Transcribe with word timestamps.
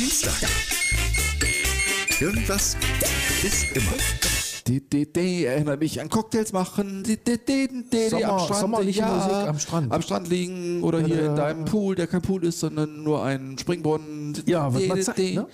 Dienstag. 0.00 0.48
Irgendwas 2.20 2.74
ist 3.44 3.76
immer. 3.76 3.92
Die, 4.66 4.80
die, 4.80 5.12
die, 5.12 5.44
erinnert 5.44 5.78
mich 5.78 6.00
an 6.00 6.08
Cocktails 6.08 6.54
machen. 6.54 7.04
Die, 7.04 7.18
die, 7.18 7.36
die, 7.36 7.68
die, 7.68 7.84
die, 7.92 8.08
Sommer- 8.08 8.32
am 8.32 8.38
Strand, 8.40 8.60
sommerliche 8.60 9.02
Musik 9.02 9.30
am 9.30 9.58
Strand. 9.58 9.92
Am 9.92 10.00
Strand 10.00 10.28
liegen 10.30 10.82
oder 10.82 11.04
hier 11.04 11.26
in 11.26 11.36
deinem 11.36 11.66
Pool, 11.66 11.96
der 11.96 12.06
kein 12.06 12.22
Pool 12.22 12.44
ist, 12.46 12.60
sondern 12.60 13.02
nur 13.02 13.22
ein 13.22 13.58
Springbrunnen. 13.58 14.42
Ja, 14.46 14.72
was 14.72 14.86
man 14.86 15.02
sagt, 15.02 15.18
ne? 15.18 15.46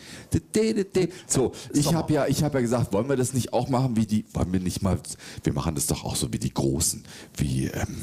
So, 1.27 1.51
ich 1.73 1.93
habe 1.93 2.13
ja, 2.13 2.29
ich 2.29 2.45
habe 2.45 2.59
ja 2.59 2.61
gesagt, 2.61 2.93
wollen 2.93 3.09
wir 3.09 3.17
das 3.17 3.35
nicht 3.35 3.53
auch 3.53 3.69
machen 3.69 3.97
wie 3.97 4.07
die, 4.07 4.27
wollen 4.33 4.53
wir 4.53 4.61
nicht 4.61 4.81
mal, 4.81 4.97
wir 5.43 5.53
machen 5.55 5.75
das 5.75 5.89
doch 5.89 6.05
auch 6.05 6.15
so 6.15 6.33
wie 6.33 6.39
die 6.39 6.55
Großen, 6.55 7.03
wie, 7.37 7.67
ähm, 7.67 7.97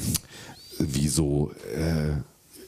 wie 0.78 1.08
so, 1.08 1.52
äh, 1.74 2.18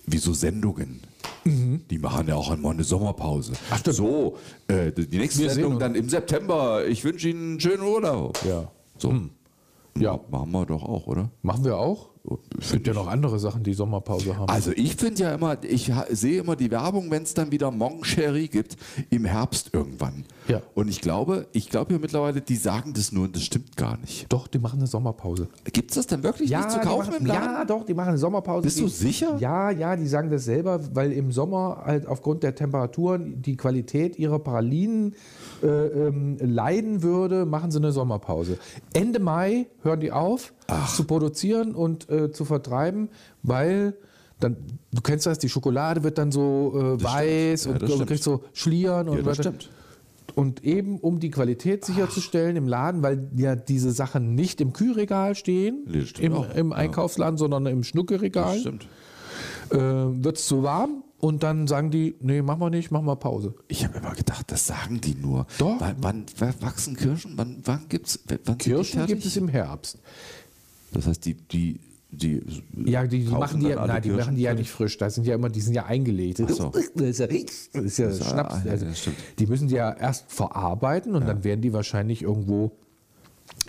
wie 0.07 0.19
so 0.19 0.33
Sendungen. 0.33 1.03
Die 1.47 1.99
machen 1.99 2.29
ja 2.29 2.35
auch 2.37 2.51
einmal 2.51 2.73
eine 2.73 2.85
Sommerpause. 2.85 3.53
Mhm. 3.53 3.57
Ach, 3.71 3.79
stimmt. 3.79 3.97
So, 3.97 4.37
äh, 4.69 4.93
die 4.93 5.19
nächste 5.19 5.43
Wir 5.43 5.51
Sendung 5.51 5.79
dann 5.79 5.95
im 5.95 6.09
September. 6.09 6.87
Ich 6.87 7.05
wünsche 7.05 7.29
Ihnen 7.29 7.51
einen 7.53 7.61
schönen 7.61 7.83
Urlaub. 7.83 8.39
Ja. 8.45 8.71
So. 8.99 9.15
Ja. 9.99 10.19
Machen 10.31 10.53
wir 10.53 10.67
doch 10.67 10.83
auch, 10.83 11.07
oder? 11.07 11.31
Machen 11.43 11.65
wir 11.65 11.79
auch? 11.79 12.11
Es 12.59 12.73
gibt 12.73 12.87
ja 12.87 12.95
noch 12.95 13.07
andere 13.07 13.39
Sachen, 13.39 13.63
die 13.63 13.75
Sommerpause 13.75 14.37
haben. 14.37 14.49
Also 14.49 14.73
ich 14.73 14.97
finde 14.97 15.23
ja 15.23 15.35
immer, 15.35 15.63
ich 15.63 15.93
sehe 16.11 16.41
immer 16.41 16.57
die 16.57 16.71
Werbung, 16.71 17.11
wenn 17.11 17.23
es 17.23 17.35
dann 17.35 17.53
wieder 17.53 17.71
Mon 17.71 18.03
Cherie 18.03 18.49
gibt, 18.49 18.77
im 19.11 19.25
Herbst 19.25 19.71
irgendwann. 19.73 20.25
Ja. 20.49 20.63
Und 20.75 20.89
ich 20.89 21.01
glaube, 21.01 21.47
ich 21.53 21.69
glaube 21.71 21.93
ja 21.93 21.99
mittlerweile, 21.99 22.41
die 22.41 22.57
sagen 22.57 22.93
das 22.95 23.13
nur 23.13 23.25
und 23.25 23.37
das 23.37 23.43
stimmt 23.43 23.77
gar 23.77 23.99
nicht. 23.99 24.27
Doch, 24.29 24.47
die 24.47 24.59
machen 24.59 24.79
eine 24.79 24.87
Sommerpause. 24.87 25.49
Gibt 25.73 25.91
es 25.91 25.97
das 25.97 26.07
denn 26.07 26.23
wirklich 26.23 26.51
nicht 26.51 26.71
zu 26.71 26.81
kaufen 26.81 27.11
machen, 27.11 27.21
im 27.21 27.27
Laden? 27.27 27.45
Ja, 27.45 27.65
doch, 27.65 27.85
die 27.85 27.95
machen 27.95 28.11
eine 28.11 28.19
Sommerpause. 28.19 28.63
Bist 28.63 28.79
die, 28.79 28.83
du 28.83 28.89
sicher? 28.89 29.37
Ja, 29.39 29.71
ja, 29.71 29.97
die 29.97 30.07
sagen 30.07 30.31
das 30.31 30.45
selber, 30.45 30.81
weil 30.95 31.13
im 31.13 31.33
Sommer 31.33 31.83
halt 31.85 32.07
aufgrund 32.07 32.43
der 32.43 32.55
Temperaturen 32.55 33.43
die 33.43 33.57
Qualität 33.57 34.19
ihrer 34.19 34.39
Pralinen 34.39 35.15
äh, 35.63 35.67
ähm, 35.67 36.39
leiden 36.41 37.03
würde, 37.03 37.47
machen 37.47 37.71
sie 37.71 37.79
eine 37.79 37.93
Sommerpause. 37.93 38.59
Ende 38.93 39.19
Mai 39.19 39.67
hören 39.83 40.01
die 40.01 40.13
auf 40.13 40.53
zu 40.95 41.05
produzieren 41.05 41.75
und 41.75 42.09
äh, 42.11 42.33
zu 42.33 42.45
vertreiben, 42.45 43.09
weil 43.43 43.95
dann, 44.41 44.57
du 44.93 45.01
kennst 45.01 45.27
das, 45.27 45.39
die 45.39 45.49
Schokolade 45.49 46.03
wird 46.03 46.19
dann 46.19 46.31
so 46.33 46.73
äh, 46.99 47.03
weiß 47.03 47.65
Ja, 47.67 47.71
und 47.73 47.83
stimmt. 47.89 48.07
kriegst 48.07 48.25
so 48.25 48.43
Schlieren 48.53 49.09
und 49.09 49.17
Ja, 49.19 49.23
das 49.23 49.39
weiter. 49.39 49.51
stimmt. 49.55 49.71
Und 50.35 50.65
eben 50.65 50.99
um 50.99 51.21
die 51.21 51.31
Qualität 51.31 51.85
sicherzustellen 51.85 52.57
im 52.57 52.69
Laden, 52.69 53.03
weil 53.03 53.31
ja 53.37 53.57
diese 53.57 53.93
Sachen 53.93 54.35
nicht 54.35 54.61
im 54.61 54.73
Kühlregal 54.75 55.35
stehen, 55.35 55.87
stimmt 56.05 56.19
im, 56.19 56.45
im 56.55 56.71
Ja. 56.71 56.77
Einkaufsladen, 56.77 57.39
sondern 57.39 57.65
im 57.67 57.83
Schnuckeregal, 57.85 58.59
stimmt. 58.59 58.87
äh, 59.71 59.77
wird 59.79 60.37
es 60.37 60.47
zu 60.47 60.63
warm 60.63 61.05
und 61.19 61.43
dann 61.43 61.67
sagen 61.67 61.91
die, 61.91 62.17
nee, 62.21 62.43
machen 62.43 62.61
wir 62.61 62.69
nicht, 62.71 62.91
machen 62.91 63.07
wir 63.07 63.17
Pause. 63.17 63.55
Ich 63.69 63.85
habe 63.85 63.97
immer 63.99 64.15
gedacht, 64.15 64.51
das 64.53 64.67
sagen 64.67 65.01
die 65.01 65.15
nur. 65.15 65.47
Doch. 65.59 65.77
Wann, 65.79 66.27
wann, 66.39 66.55
wachsen 66.61 66.97
Kirschen? 66.97 67.33
Wann, 67.37 67.63
wann 67.65 67.87
gibt's? 67.89 68.19
Wann 68.45 68.59
Kirschen 68.59 69.07
gibt 69.07 69.25
es 69.25 69.37
im 69.39 69.49
Herbst. 69.49 69.99
Das 70.97 71.07
heißt, 71.07 71.25
die, 71.25 71.35
die, 71.35 71.81
die 72.11 72.43
Ja, 72.85 73.07
die, 73.07 73.25
die 73.25 73.31
machen 73.31 73.61
die, 73.61 73.69
ja, 73.69 73.87
nein, 73.87 74.03
die 74.03 74.09
Kirschen 74.09 74.19
machen 74.25 74.37
die 74.37 74.43
ja 74.43 74.55
nicht 74.55 74.71
frisch. 74.71 74.97
Da 74.99 75.11
sind 75.11 75.27
ja 75.27 75.35
immer, 75.35 75.49
die 75.51 75.61
sind 75.61 75.75
ja 75.75 75.85
eingelegt. 75.87 76.41
Ach 76.45 76.49
so. 76.51 76.71
Das 76.95 77.05
ist 77.07 77.19
ja, 77.21 77.27
das 77.27 77.37
ist 77.85 77.99
ja 77.99 78.07
Das 78.07 78.15
ist 78.15 78.21
ja- 78.21 78.31
Schnaps. 78.31 78.57
ja, 78.65 78.71
Also, 78.71 78.87
die 79.39 79.47
müssen 79.47 79.69
die 79.69 79.75
ja 79.75 79.93
erst 79.93 80.33
verarbeiten 80.33 81.15
und 81.15 81.27
dann 81.27 81.45
werden 81.45 81.61
die 81.61 81.73
wahrscheinlich 81.73 82.23
irgendwo 82.23 82.73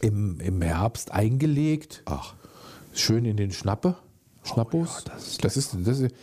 im, 0.01 0.39
im 0.39 0.61
Herbst 0.61 1.11
eingelegt. 1.11 2.03
Ach. 2.05 2.35
Schön 2.93 3.25
in 3.25 3.37
den 3.37 3.51
Schnappe. 3.51 3.95
Schnappos. 4.43 5.03
ja, 5.05 5.13
das 5.13 5.27
ist 5.27 5.43
das 5.43 5.57
ist, 5.57 5.77
das 5.83 5.99
ist, 5.99 6.15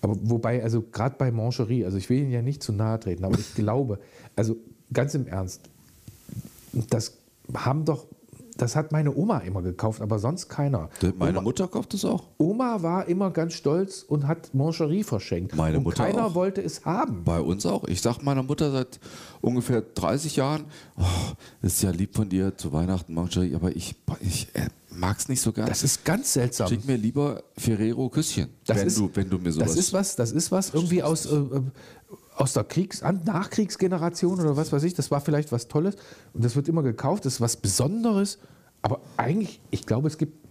aber 0.00 0.16
wobei, 0.22 0.62
also 0.62 0.80
gerade 0.82 1.16
bei 1.18 1.32
Mancherie, 1.32 1.84
also 1.84 1.98
ich 1.98 2.08
will 2.08 2.18
Ihnen 2.20 2.30
ja 2.30 2.40
nicht 2.40 2.62
zu 2.62 2.72
nahe 2.72 3.00
treten, 3.00 3.24
aber 3.24 3.36
ich 3.38 3.54
glaube, 3.56 3.98
also 4.36 4.56
ganz 4.92 5.14
im 5.14 5.26
Ernst, 5.26 5.62
das 6.72 7.18
haben 7.52 7.84
doch, 7.84 8.06
das 8.58 8.76
hat 8.76 8.92
meine 8.92 9.14
Oma 9.16 9.38
immer 9.38 9.62
gekauft, 9.62 10.02
aber 10.02 10.18
sonst 10.18 10.48
keiner. 10.48 10.90
Meine 11.16 11.38
Oma, 11.38 11.40
Mutter 11.42 11.66
kauft 11.68 11.94
das 11.94 12.04
auch. 12.04 12.24
Oma 12.36 12.82
war 12.82 13.08
immer 13.08 13.30
ganz 13.30 13.54
stolz 13.54 14.02
und 14.02 14.26
hat 14.28 14.52
Mancherie 14.54 15.02
verschenkt. 15.04 15.56
Meine 15.56 15.78
und 15.78 15.84
Mutter 15.84 16.04
keiner 16.04 16.26
auch. 16.26 16.34
wollte 16.34 16.60
es 16.60 16.84
haben. 16.84 17.24
Bei 17.24 17.40
uns 17.40 17.64
auch. 17.64 17.84
Ich 17.84 18.02
sag 18.02 18.22
meiner 18.22 18.42
Mutter 18.42 18.70
seit 18.70 19.00
ungefähr 19.40 19.80
30 19.80 20.36
Jahren, 20.36 20.64
oh, 20.98 21.02
das 21.62 21.74
ist 21.74 21.82
ja 21.82 21.90
lieb 21.90 22.14
von 22.14 22.28
dir 22.28 22.56
zu 22.56 22.72
Weihnachten, 22.72 23.14
Mancherie, 23.14 23.54
aber 23.54 23.74
ich, 23.74 23.94
ich 24.20 24.48
äh, 24.54 24.66
mag 24.90 25.16
es 25.18 25.28
nicht 25.28 25.40
so 25.40 25.52
gern. 25.52 25.66
Das 25.68 25.82
ist 25.82 26.04
ganz 26.04 26.32
seltsam. 26.32 26.68
Schick 26.68 26.84
mir 26.84 26.96
lieber 26.96 27.44
Ferrero 27.56 28.08
Küsschen, 28.08 28.48
Das 28.66 28.78
wenn, 28.78 28.86
ist- 28.88 28.98
du, 28.98 29.10
wenn 29.14 29.30
du 29.30 29.38
mir 29.38 29.52
sowas... 29.52 29.68
Das 29.70 29.76
ist 29.78 29.92
was, 29.92 30.16
das 30.16 30.32
ist 30.32 30.50
was 30.52 30.74
irgendwie 30.74 31.02
aus, 31.02 31.26
äh, 31.26 31.36
äh, 31.36 31.62
aus 32.40 32.52
der 32.52 32.64
Kriegs-, 32.64 33.02
Nachkriegsgeneration 33.02 34.40
oder 34.40 34.56
was 34.56 34.72
weiß 34.72 34.82
ich. 34.84 34.94
Das 34.94 35.10
war 35.10 35.20
vielleicht 35.20 35.52
was 35.52 35.68
Tolles 35.68 35.96
und 36.32 36.44
das 36.44 36.56
wird 36.56 36.68
immer 36.68 36.82
gekauft. 36.82 37.24
Das 37.24 37.34
ist 37.34 37.40
was 37.40 37.56
Besonderes. 37.56 38.38
Aber 38.82 39.00
eigentlich, 39.16 39.60
ich 39.70 39.86
glaube, 39.86 40.08
es 40.08 40.18
gibt, 40.18 40.47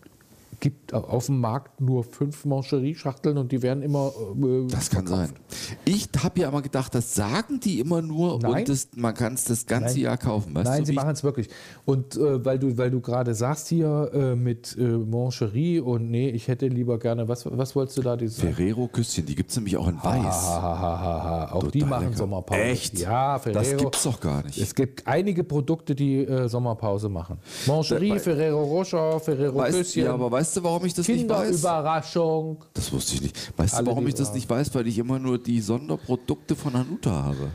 gibt 0.59 0.93
auf 0.93 1.27
dem 1.27 1.39
Markt 1.39 1.79
nur 1.81 2.03
fünf 2.03 2.43
Mancherie-Schachteln 2.45 3.37
und 3.37 3.51
die 3.51 3.61
werden 3.61 3.83
immer. 3.83 4.11
Äh, 4.41 4.67
Das 4.69 4.89
kann 4.89 5.05
sein. 5.05 5.27
verkauft. 5.27 5.77
Ich 5.85 6.09
habe 6.23 6.39
ja 6.39 6.49
immer 6.49 6.61
gedacht, 6.61 6.95
das 6.95 7.13
sagen 7.13 7.59
die 7.59 7.79
immer 7.79 8.01
nur 8.01 8.39
Nein. 8.39 8.51
und 8.61 8.69
das, 8.69 8.87
man 8.95 9.13
kann 9.13 9.33
es 9.35 9.43
das 9.45 9.65
ganze 9.65 9.93
Nein. 9.95 10.03
Jahr 10.03 10.17
kaufen. 10.17 10.55
Weißt 10.55 10.65
Nein, 10.69 10.79
du, 10.81 10.85
sie 10.87 10.93
machen 10.93 11.11
es 11.11 11.23
wirklich. 11.23 11.49
Und 11.85 12.15
äh, 12.17 12.43
weil 12.43 12.57
du, 12.59 12.77
weil 12.77 12.89
du 12.89 13.01
gerade 13.01 13.33
sagst 13.35 13.67
hier 13.67 14.09
äh, 14.13 14.35
mit 14.35 14.75
äh, 14.79 14.81
Mancherie 14.83 15.79
und 15.79 16.09
nee, 16.09 16.29
ich 16.29 16.47
hätte 16.47 16.67
lieber 16.67 16.97
gerne, 16.99 17.27
was, 17.27 17.45
was 17.45 17.75
wolltest 17.75 17.97
du 17.97 18.01
da? 18.01 18.15
Dieses 18.17 18.39
Ferrero 18.39 18.87
Küsschen, 18.87 19.25
die 19.25 19.35
gibt 19.35 19.51
es 19.51 19.55
nämlich 19.57 19.77
auch 19.77 19.87
in 19.87 19.97
Weiß. 19.97 20.03
Ha, 20.25 20.61
ha, 20.61 21.01
ha. 21.23 21.51
Auch 21.51 21.67
die 21.69 21.79
Total 21.79 21.89
machen 21.89 22.05
lecker. 22.05 22.17
Sommerpause. 22.17 22.61
Echt? 22.61 22.99
Ja, 22.99 23.37
Ferrero. 23.39 23.59
Das 23.63 23.77
gibt's 23.77 24.03
doch 24.03 24.19
gar 24.19 24.43
nicht. 24.43 24.57
Es 24.57 24.73
gibt 24.73 25.05
einige 25.05 25.43
Produkte, 25.43 25.93
die 25.95 26.19
äh, 26.25 26.47
Sommerpause 26.49 27.09
machen. 27.09 27.37
Mancherie, 27.67 28.11
Weil- 28.11 28.19
Ferrero 28.19 28.63
Rocher, 28.63 29.19
Ferrero 29.19 29.63
Küsschen, 29.63 30.03
ja, 30.03 30.13
aber 30.13 30.31
weißt 30.31 30.46
du, 30.55 30.63
warum 30.63 30.85
ich 30.85 30.93
das 30.93 31.07
nicht 31.07 31.27
weiß? 31.27 31.49
Kinderüberraschung. 31.49 32.63
Das 32.73 32.91
wusste 32.93 33.15
ich 33.15 33.21
nicht. 33.21 33.53
Weißt 33.57 33.73
Alle 33.75 33.85
du, 33.85 33.91
warum 33.91 34.05
die 34.05 34.09
ich 34.09 34.15
das 34.15 34.29
Überraschung. 34.29 34.35
nicht 34.35 34.49
weiß? 34.49 34.75
Weil 34.75 34.87
ich 34.87 34.97
immer 34.97 35.19
nur 35.19 35.37
die 35.37 35.59
Sonderprodukte 35.61 36.55
von 36.55 36.73
Hanuta 36.73 37.11
habe. 37.11 37.51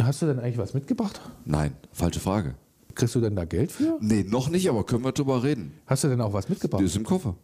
Hast 0.00 0.22
du 0.22 0.26
denn 0.26 0.38
eigentlich 0.40 0.58
was 0.58 0.74
mitgebracht? 0.74 1.20
Nein, 1.44 1.74
falsche 1.92 2.20
Frage. 2.20 2.54
Kriegst 2.94 3.14
du 3.14 3.20
denn 3.20 3.36
da 3.36 3.44
Geld 3.44 3.72
für? 3.72 3.98
Nee, 4.00 4.24
noch 4.28 4.48
nicht, 4.50 4.68
aber 4.68 4.84
können 4.84 5.04
wir 5.04 5.12
drüber 5.12 5.42
reden. 5.42 5.72
Hast 5.86 6.04
du 6.04 6.08
denn 6.08 6.20
auch 6.20 6.32
was 6.32 6.46
Die 6.46 6.52
mitgebracht? 6.52 6.82
ist 6.82 6.96
im 6.96 7.04
Koffer. 7.04 7.34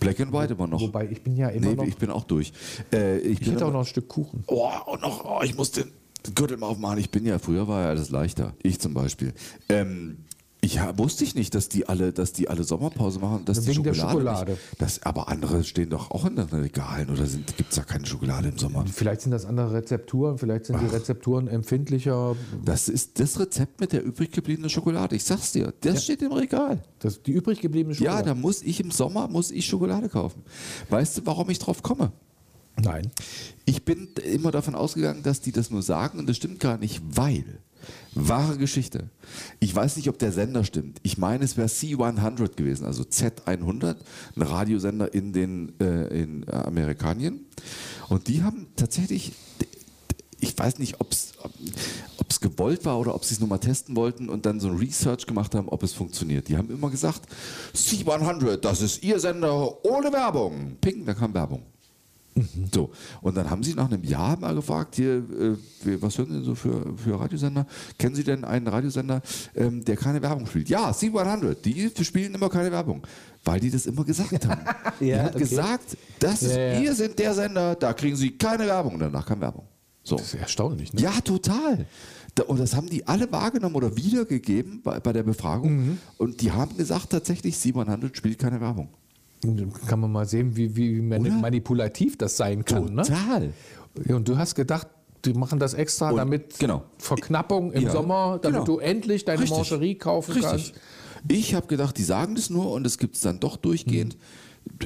Black 0.00 0.20
and 0.20 0.32
White 0.32 0.54
immer 0.54 0.66
noch. 0.66 0.80
Wobei, 0.80 1.08
ich 1.10 1.22
bin 1.22 1.36
ja 1.36 1.48
immer 1.48 1.68
nee, 1.68 1.74
noch... 1.74 1.84
ich 1.84 1.96
bin 1.96 2.10
auch 2.10 2.24
durch. 2.24 2.52
Äh, 2.92 3.18
ich 3.18 3.40
ich 3.40 3.50
hätte 3.50 3.66
auch 3.66 3.72
noch 3.72 3.80
ein 3.80 3.86
Stück 3.86 4.08
Kuchen. 4.08 4.44
Oh, 4.48 4.68
und 4.86 5.02
noch, 5.02 5.24
oh, 5.24 5.42
ich 5.44 5.56
muss 5.56 5.70
den 5.72 5.92
Gürtel 6.34 6.56
mal 6.56 6.66
aufmachen. 6.68 6.98
Ich 6.98 7.10
bin 7.10 7.24
ja, 7.24 7.38
früher 7.38 7.68
war 7.68 7.82
ja 7.82 7.88
alles 7.90 8.10
leichter. 8.10 8.54
Ich 8.62 8.80
zum 8.80 8.94
Beispiel. 8.94 9.32
Ähm, 9.68 10.18
ich 10.64 10.78
ha- 10.78 10.96
wusste 10.96 11.24
ich 11.24 11.34
nicht, 11.34 11.56
dass 11.56 11.68
die 11.68 11.88
alle, 11.88 12.12
dass 12.12 12.32
die 12.32 12.48
alle 12.48 12.62
Sommerpause 12.62 13.18
machen, 13.18 13.44
dass 13.44 13.66
Wegen 13.66 13.78
die 13.78 13.82
der 13.82 13.94
Schokolade. 13.94 14.12
Schokolade. 14.20 14.52
Nicht, 14.52 14.62
das, 14.80 15.02
aber 15.02 15.28
andere 15.28 15.64
stehen 15.64 15.90
doch 15.90 16.12
auch 16.12 16.24
in 16.24 16.36
den 16.36 16.46
Regalen 16.48 17.10
oder 17.10 17.24
gibt 17.56 17.70
es 17.70 17.74
da 17.76 17.82
keine 17.82 18.06
Schokolade 18.06 18.48
im 18.48 18.58
Sommer? 18.58 18.84
Vielleicht 18.86 19.22
sind 19.22 19.32
das 19.32 19.44
andere 19.44 19.72
Rezepturen, 19.72 20.38
vielleicht 20.38 20.66
sind 20.66 20.80
die 20.80 20.86
Rezepturen 20.86 21.48
empfindlicher. 21.48 22.36
Das 22.64 22.88
ist 22.88 23.18
das 23.18 23.40
Rezept 23.40 23.80
mit 23.80 23.92
der 23.92 24.04
übrig 24.04 24.30
gebliebenen 24.30 24.70
Schokolade. 24.70 25.16
Ich 25.16 25.24
sag's 25.24 25.50
dir, 25.50 25.74
das 25.80 26.04
steht 26.04 26.22
im 26.22 26.30
Regal. 26.32 26.80
Das, 27.00 27.20
die 27.22 27.32
übrig 27.32 27.60
gebliebene 27.60 27.94
Ja, 27.96 27.98
Schokolade. 28.18 28.28
da 28.28 28.34
muss 28.36 28.62
ich 28.62 28.78
im 28.78 28.92
Sommer 28.92 29.26
muss 29.26 29.50
ich 29.50 29.66
Schokolade 29.66 30.08
kaufen. 30.08 30.42
Weißt 30.90 31.18
du, 31.18 31.22
warum 31.26 31.50
ich 31.50 31.58
drauf 31.58 31.82
komme? 31.82 32.12
Nein. 32.80 33.10
Ich 33.64 33.84
bin 33.84 34.08
immer 34.32 34.52
davon 34.52 34.76
ausgegangen, 34.76 35.22
dass 35.24 35.40
die 35.40 35.50
das 35.52 35.70
nur 35.70 35.82
sagen 35.82 36.20
und 36.20 36.28
das 36.28 36.36
stimmt 36.36 36.60
gar 36.60 36.78
nicht, 36.78 37.02
weil 37.04 37.58
wahre 38.14 38.58
Geschichte. 38.58 39.10
Ich 39.60 39.74
weiß 39.74 39.96
nicht, 39.96 40.08
ob 40.08 40.18
der 40.18 40.32
Sender 40.32 40.64
stimmt. 40.64 40.98
Ich 41.02 41.18
meine, 41.18 41.44
es 41.44 41.56
wäre 41.56 41.68
C100 41.68 42.56
gewesen, 42.56 42.84
also 42.84 43.02
Z100, 43.02 43.96
ein 44.36 44.42
Radiosender 44.42 45.12
in 45.12 45.32
den 45.32 45.72
äh, 45.80 46.06
in 46.22 46.48
Amerikanien. 46.50 47.46
Und 48.08 48.28
die 48.28 48.42
haben 48.42 48.66
tatsächlich, 48.76 49.32
ich 50.40 50.58
weiß 50.58 50.78
nicht, 50.78 51.00
ob's, 51.00 51.32
ob 52.18 52.30
es 52.30 52.40
gewollt 52.40 52.84
war 52.84 52.98
oder 52.98 53.14
ob 53.14 53.24
sie 53.24 53.34
es 53.34 53.40
nur 53.40 53.48
mal 53.48 53.58
testen 53.58 53.96
wollten 53.96 54.28
und 54.28 54.44
dann 54.44 54.60
so 54.60 54.68
ein 54.68 54.76
Research 54.76 55.26
gemacht 55.26 55.54
haben, 55.54 55.68
ob 55.68 55.82
es 55.82 55.92
funktioniert. 55.92 56.48
Die 56.48 56.56
haben 56.56 56.70
immer 56.70 56.90
gesagt, 56.90 57.22
C100, 57.74 58.56
das 58.56 58.82
ist 58.82 59.02
ihr 59.02 59.18
Sender 59.18 59.84
ohne 59.84 60.12
Werbung. 60.12 60.76
Ping, 60.80 61.06
da 61.06 61.14
kam 61.14 61.32
Werbung. 61.32 61.62
So, 62.72 62.90
und 63.20 63.36
dann 63.36 63.50
haben 63.50 63.62
sie 63.62 63.74
nach 63.74 63.90
einem 63.90 64.04
Jahr 64.04 64.38
mal 64.38 64.54
gefragt, 64.54 64.94
hier, 64.96 65.16
äh, 65.16 65.56
was 66.00 66.16
hören 66.16 66.28
Sie 66.28 66.34
denn 66.36 66.44
so 66.44 66.54
für, 66.54 66.96
für 66.96 67.20
Radiosender? 67.20 67.66
Kennen 67.98 68.14
Sie 68.14 68.24
denn 68.24 68.44
einen 68.44 68.66
Radiosender, 68.66 69.20
ähm, 69.54 69.84
der 69.84 69.96
keine 69.96 70.22
Werbung 70.22 70.46
spielt? 70.46 70.70
Ja, 70.70 70.90
C100, 70.92 71.56
die 71.56 71.90
spielen 72.04 72.34
immer 72.34 72.48
keine 72.48 72.72
Werbung, 72.72 73.06
weil 73.44 73.60
die 73.60 73.70
das 73.70 73.84
immer 73.84 74.02
gesagt 74.04 74.46
haben. 74.48 74.62
die 75.00 75.06
Ja, 75.08 75.18
haben 75.24 75.28
okay. 75.30 75.38
gesagt, 75.40 75.96
das 76.20 76.42
ist, 76.42 76.56
Ja, 76.56 76.72
ja. 76.74 76.80
wir 76.80 76.94
sind 76.94 77.18
der 77.18 77.34
Sender, 77.34 77.74
da 77.74 77.92
kriegen 77.92 78.16
Sie 78.16 78.30
keine 78.30 78.66
Werbung, 78.66 78.98
danach 78.98 79.26
kam 79.26 79.40
Werbung. 79.42 79.66
So. 80.02 80.16
Das 80.16 80.28
ist 80.28 80.34
erstaunlich, 80.40 80.92
ne? 80.94 81.02
Ja, 81.02 81.12
total. 81.20 81.86
Da- 82.34 82.44
Und 82.44 82.58
das 82.60 82.74
haben 82.74 82.88
die 82.88 83.06
alle 83.06 83.30
wahrgenommen 83.30 83.74
oder 83.76 83.94
wiedergegeben 83.94 84.80
bei, 84.82 84.98
bei 85.00 85.12
der 85.12 85.22
Befragung. 85.22 85.76
Mhm. 85.76 85.98
Und 86.16 86.40
die 86.40 86.50
haben 86.50 86.76
gesagt, 86.78 87.10
tatsächlich, 87.10 87.56
C100 87.56 88.16
spielt 88.16 88.38
keine 88.38 88.58
Werbung. 88.60 88.88
Dann 89.42 89.72
Kann 89.86 90.00
man 90.00 90.12
mal 90.12 90.26
sehen, 90.26 90.56
wie, 90.56 90.76
wie 90.76 91.00
manipulativ 91.00 92.16
das 92.16 92.36
sein 92.36 92.64
kann. 92.64 92.94
Ne? 92.94 93.02
Total. 93.02 93.52
Ja, 94.06 94.16
Und 94.16 94.28
du 94.28 94.38
hast 94.38 94.54
gedacht, 94.54 94.86
die 95.24 95.34
machen 95.34 95.58
das 95.58 95.74
extra, 95.74 96.10
Und- 96.10 96.16
damit 96.16 96.58
genau. 96.58 96.84
Verknappung 96.98 97.72
im 97.72 97.82
Ja, 97.84 97.90
Sommer, 97.90 98.38
damit 98.40 98.64
genau. 98.64 98.64
du 98.64 98.78
endlich 98.78 99.24
deine 99.24 99.42
Richtig. 99.42 99.58
Mangerie 99.58 99.94
kaufen 99.96 100.32
Richtig. 100.32 100.50
kannst. 100.50 100.72
Ich 101.28 101.54
habe 101.54 101.66
gedacht, 101.66 101.96
die 101.98 102.02
sagen 102.02 102.34
das 102.34 102.50
nur 102.50 102.70
und 102.72 102.86
es 102.86 102.98
gibt 102.98 103.14
es 103.16 103.20
dann 103.20 103.38
doch 103.40 103.56
durchgehend. 103.56 104.16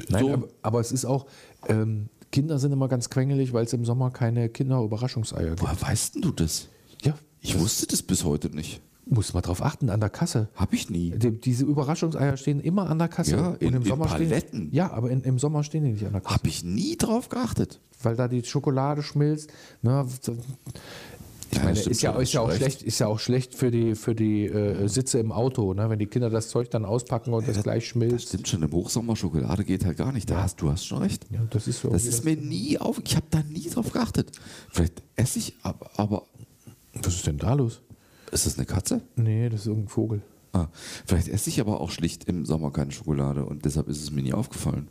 Nein, 0.09 0.23
so, 0.25 0.33
aber, 0.33 0.47
aber 0.63 0.79
es 0.79 0.91
ist 0.91 1.05
auch, 1.05 1.25
ähm, 1.67 2.09
Kinder 2.31 2.59
sind 2.59 2.71
immer 2.71 2.87
ganz 2.87 3.09
quengelig, 3.09 3.53
weil 3.53 3.65
es 3.65 3.73
im 3.73 3.85
Sommer 3.85 4.11
keine 4.11 4.49
Kinderüberraschungseier 4.49 5.49
gibt. 5.51 5.61
woher 5.61 5.79
weißt 5.81 6.15
denn 6.15 6.21
du 6.23 6.31
das? 6.31 6.67
Ja, 7.03 7.13
Ich 7.41 7.57
wusste 7.59 7.87
das 7.87 8.01
bis 8.03 8.23
heute 8.23 8.49
nicht. 8.49 8.81
Muss 9.09 9.33
man 9.33 9.43
drauf 9.43 9.61
achten, 9.63 9.89
an 9.89 9.99
der 9.99 10.09
Kasse. 10.09 10.49
Habe 10.55 10.75
ich 10.75 10.89
nie. 10.89 11.11
Die, 11.11 11.31
diese 11.31 11.65
Überraschungseier 11.65 12.37
stehen 12.37 12.59
immer 12.59 12.89
an 12.89 12.99
der 12.99 13.07
Kasse. 13.07 13.31
Ja, 13.31 13.47
Und 13.49 13.61
in- 13.61 13.67
im 13.73 13.81
in 13.81 13.87
Sommer 13.87 14.05
Paletten. 14.05 14.59
Stehen, 14.63 14.73
ja, 14.73 14.91
aber 14.91 15.09
in, 15.11 15.21
im 15.21 15.39
Sommer 15.39 15.63
stehen 15.63 15.83
die 15.83 15.91
nicht 15.91 16.05
an 16.05 16.11
der 16.13 16.21
Kasse. 16.21 16.35
Habe 16.35 16.47
ich 16.47 16.63
nie 16.63 16.95
drauf 16.97 17.29
geachtet. 17.29 17.79
Weil 18.03 18.15
da 18.15 18.27
die 18.27 18.43
Schokolade 18.43 19.01
schmilzt. 19.03 19.49
Ne, 19.81 20.05
ich 21.49 21.57
Ja, 21.57 21.63
meine, 21.63 21.79
ist 21.79 22.01
ja, 22.01 22.11
ist, 22.19 22.33
ja 22.33 22.41
auch 22.41 22.51
schlecht, 22.51 22.83
ist 22.83 22.99
ja 22.99 23.07
auch 23.07 23.19
schlecht 23.19 23.55
für 23.55 23.71
die, 23.71 23.95
für 23.95 24.13
die 24.13 24.45
äh, 24.47 24.87
Sitze 24.89 25.17
im 25.19 25.31
Auto, 25.31 25.73
ne? 25.73 25.89
wenn 25.89 25.97
die 25.97 26.05
Kinder 26.07 26.29
das 26.29 26.49
Zeug 26.49 26.69
dann 26.71 26.83
auspacken 26.83 27.33
und 27.33 27.47
das 27.47 27.63
gleich 27.63 27.83
Das 27.85 27.89
schmilzt. 27.91 28.27
stimmt 28.27 28.47
schon, 28.49 28.63
im 28.63 28.71
Hochsommer 28.73 29.15
Schokolade 29.15 29.63
geht 29.63 29.85
halt 29.85 29.97
gar 29.97 30.11
nicht. 30.11 30.29
Da 30.29 30.43
hast, 30.43 30.61
du 30.61 30.69
hast 30.69 30.85
schon 30.85 30.97
recht. 30.99 31.25
Ja, 31.31 31.39
das 31.49 31.67
ist 31.69 31.79
so. 31.81 31.89
Das 31.89 32.05
ist 32.05 32.25
mir 32.25 32.35
nie 32.35 32.77
auf. 32.77 33.01
Ich 33.05 33.15
habe 33.15 33.27
da 33.31 33.41
nie 33.43 33.69
drauf 33.69 33.93
geachtet. 33.93 34.31
Vielleicht 34.69 35.01
esse 35.15 35.39
ich, 35.39 35.55
aber, 35.63 35.89
aber 35.95 36.23
Was 37.01 37.15
ist 37.15 37.25
denn 37.27 37.37
da 37.37 37.53
los? 37.53 37.81
Ist 38.31 38.45
das 38.45 38.57
eine 38.57 38.65
Katze? 38.65 39.01
Nee, 39.15 39.49
das 39.49 39.61
ist 39.61 39.67
irgendein 39.67 39.89
Vogel. 39.89 40.21
Ah, 40.53 40.67
vielleicht 41.05 41.27
esse 41.27 41.49
ich 41.49 41.59
aber 41.59 41.81
auch 41.81 41.91
schlicht 41.91 42.23
im 42.25 42.45
Sommer 42.45 42.71
keine 42.71 42.91
Schokolade 42.91 43.45
und 43.45 43.65
deshalb 43.65 43.87
ist 43.89 44.01
es 44.01 44.11
mir 44.11 44.23
nie 44.23 44.33
aufgefallen. 44.33 44.87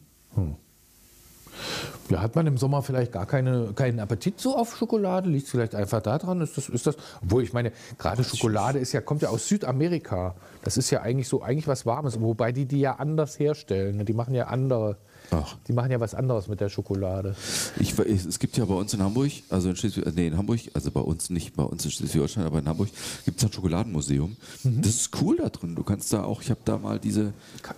Ja, 2.10 2.20
hat 2.20 2.36
man 2.36 2.46
im 2.46 2.56
Sommer 2.56 2.82
vielleicht 2.82 3.12
gar 3.12 3.26
keine, 3.26 3.72
keinen 3.74 3.98
Appetit 3.98 4.38
so 4.40 4.56
auf 4.56 4.76
Schokolade? 4.76 5.28
Liegt 5.28 5.46
es 5.46 5.50
vielleicht 5.50 5.74
einfach 5.74 6.02
daran? 6.02 6.40
Ist 6.40 6.56
das, 6.56 6.68
ist 6.68 6.86
das, 6.86 6.96
obwohl 7.22 7.42
ich 7.42 7.52
meine, 7.52 7.72
gerade 7.98 8.22
Schokolade 8.22 8.78
ist 8.78 8.92
ja, 8.92 9.00
kommt 9.00 9.22
ja 9.22 9.30
aus 9.30 9.48
Südamerika. 9.48 10.34
Das 10.62 10.76
ist 10.76 10.90
ja 10.90 11.00
eigentlich 11.00 11.28
so 11.28 11.42
eigentlich 11.42 11.66
was 11.66 11.86
Warmes, 11.86 12.20
wobei 12.20 12.52
die 12.52 12.66
die 12.66 12.80
ja 12.80 12.96
anders 12.96 13.38
herstellen. 13.38 13.96
ne? 13.96 14.04
Die 14.04 14.12
machen 14.12 14.34
ja 14.34 14.46
andere. 14.46 14.98
Ach. 15.30 15.56
Die 15.66 15.72
machen 15.72 15.90
ja 15.90 15.98
was 16.00 16.14
anderes 16.14 16.46
mit 16.48 16.60
der 16.60 16.68
Schokolade. 16.68 17.34
Ich, 17.80 17.98
es 17.98 18.38
gibt 18.38 18.56
ja 18.56 18.64
bei 18.64 18.74
uns 18.74 18.94
in 18.94 19.02
Hamburg, 19.02 19.30
also 19.48 19.68
in 19.70 19.76
Schleswig, 19.76 20.04
nee, 20.14 20.28
in 20.28 20.36
Hamburg, 20.36 20.60
also 20.74 20.90
bei 20.90 21.00
uns 21.00 21.30
nicht, 21.30 21.54
bei 21.56 21.64
uns 21.64 21.84
in 21.84 21.90
Schleswig-Holstein, 21.90 22.44
aber 22.44 22.58
in 22.60 22.68
Hamburg 22.68 22.88
gibt 23.24 23.38
es 23.38 23.44
ein 23.44 23.52
Schokoladenmuseum. 23.52 24.36
Mhm. 24.62 24.82
Das 24.82 24.94
ist 24.94 25.10
cool 25.20 25.36
da 25.38 25.48
drin. 25.48 25.74
Du 25.74 25.82
kannst 25.82 26.12
da 26.12 26.22
auch, 26.22 26.42
ich 26.42 26.50
habe 26.50 26.60
da 26.64 26.78
mal 26.78 26.98
diese, 27.00 27.32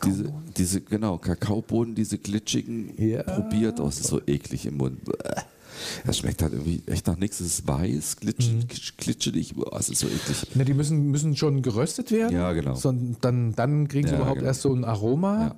diese, 0.05 0.33
diese, 0.57 0.81
genau, 0.83 1.17
Kakaobohnen, 1.19 1.95
diese 1.95 2.19
glitschigen 2.19 2.93
Ja. 2.99 3.23
probiert. 3.23 3.81
Oh, 3.81 3.89
es 3.89 4.01
ist 4.01 4.09
so 4.09 4.21
eklig 4.27 4.67
im 4.67 4.77
Mund. 4.77 4.99
Das 6.05 6.19
schmeckt 6.19 6.43
halt 6.43 6.53
irgendwie 6.55 6.83
echt 6.87 7.07
nach 7.07 7.17
nichts. 7.17 7.39
Es 7.41 7.47
ist 7.61 7.69
weiß, 7.69 8.17
glitsch, 8.17 8.51
Mhm. 8.51 8.65
glitschig. 8.97 9.55
Boah, 9.55 9.79
es 9.79 9.89
ist 9.89 10.01
so 10.01 10.09
eklig. 10.09 10.55
Ne, 10.57 10.65
die 10.65 10.75
müssen, 10.75 11.11
müssen 11.11 11.37
schon 11.37 11.63
geröstet 11.63 12.11
werden. 12.11 12.35
Ja, 12.35 12.53
genau. 12.53 12.75
So, 12.75 12.93
dann, 13.21 13.55
dann 13.55 13.87
kriegen 13.87 14.07
sie 14.09 14.13
Ja, 14.15 14.19
überhaupt 14.19 14.39
genau. 14.39 14.49
erst 14.49 14.63
so 14.63 14.73
ein 14.75 14.85
Aroma. 14.85 15.41
Ja. 15.41 15.55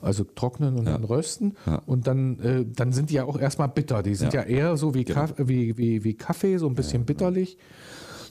Also 0.00 0.24
trocknen 0.24 0.76
und 0.78 0.84
dann 0.84 1.04
rösten. 1.04 1.56
Ja. 1.66 1.82
Und 1.86 2.06
dann, 2.06 2.38
äh, 2.40 2.64
dann 2.64 2.92
sind 2.92 3.10
die 3.10 3.14
ja 3.14 3.24
auch 3.24 3.38
erstmal 3.38 3.68
bitter. 3.68 4.02
Die 4.02 4.14
sind 4.14 4.32
ja, 4.32 4.40
Ja. 4.40 4.46
Genau. 4.46 4.58
eher 4.58 4.76
so 4.76 4.94
wie, 4.94 5.04
Kaff, 5.04 5.34
wie, 5.38 5.76
wie, 5.76 6.04
wie 6.04 6.14
Kaffee, 6.14 6.58
so 6.58 6.66
ein 6.68 6.74
bisschen 6.74 7.04
bitterlich. 7.04 7.58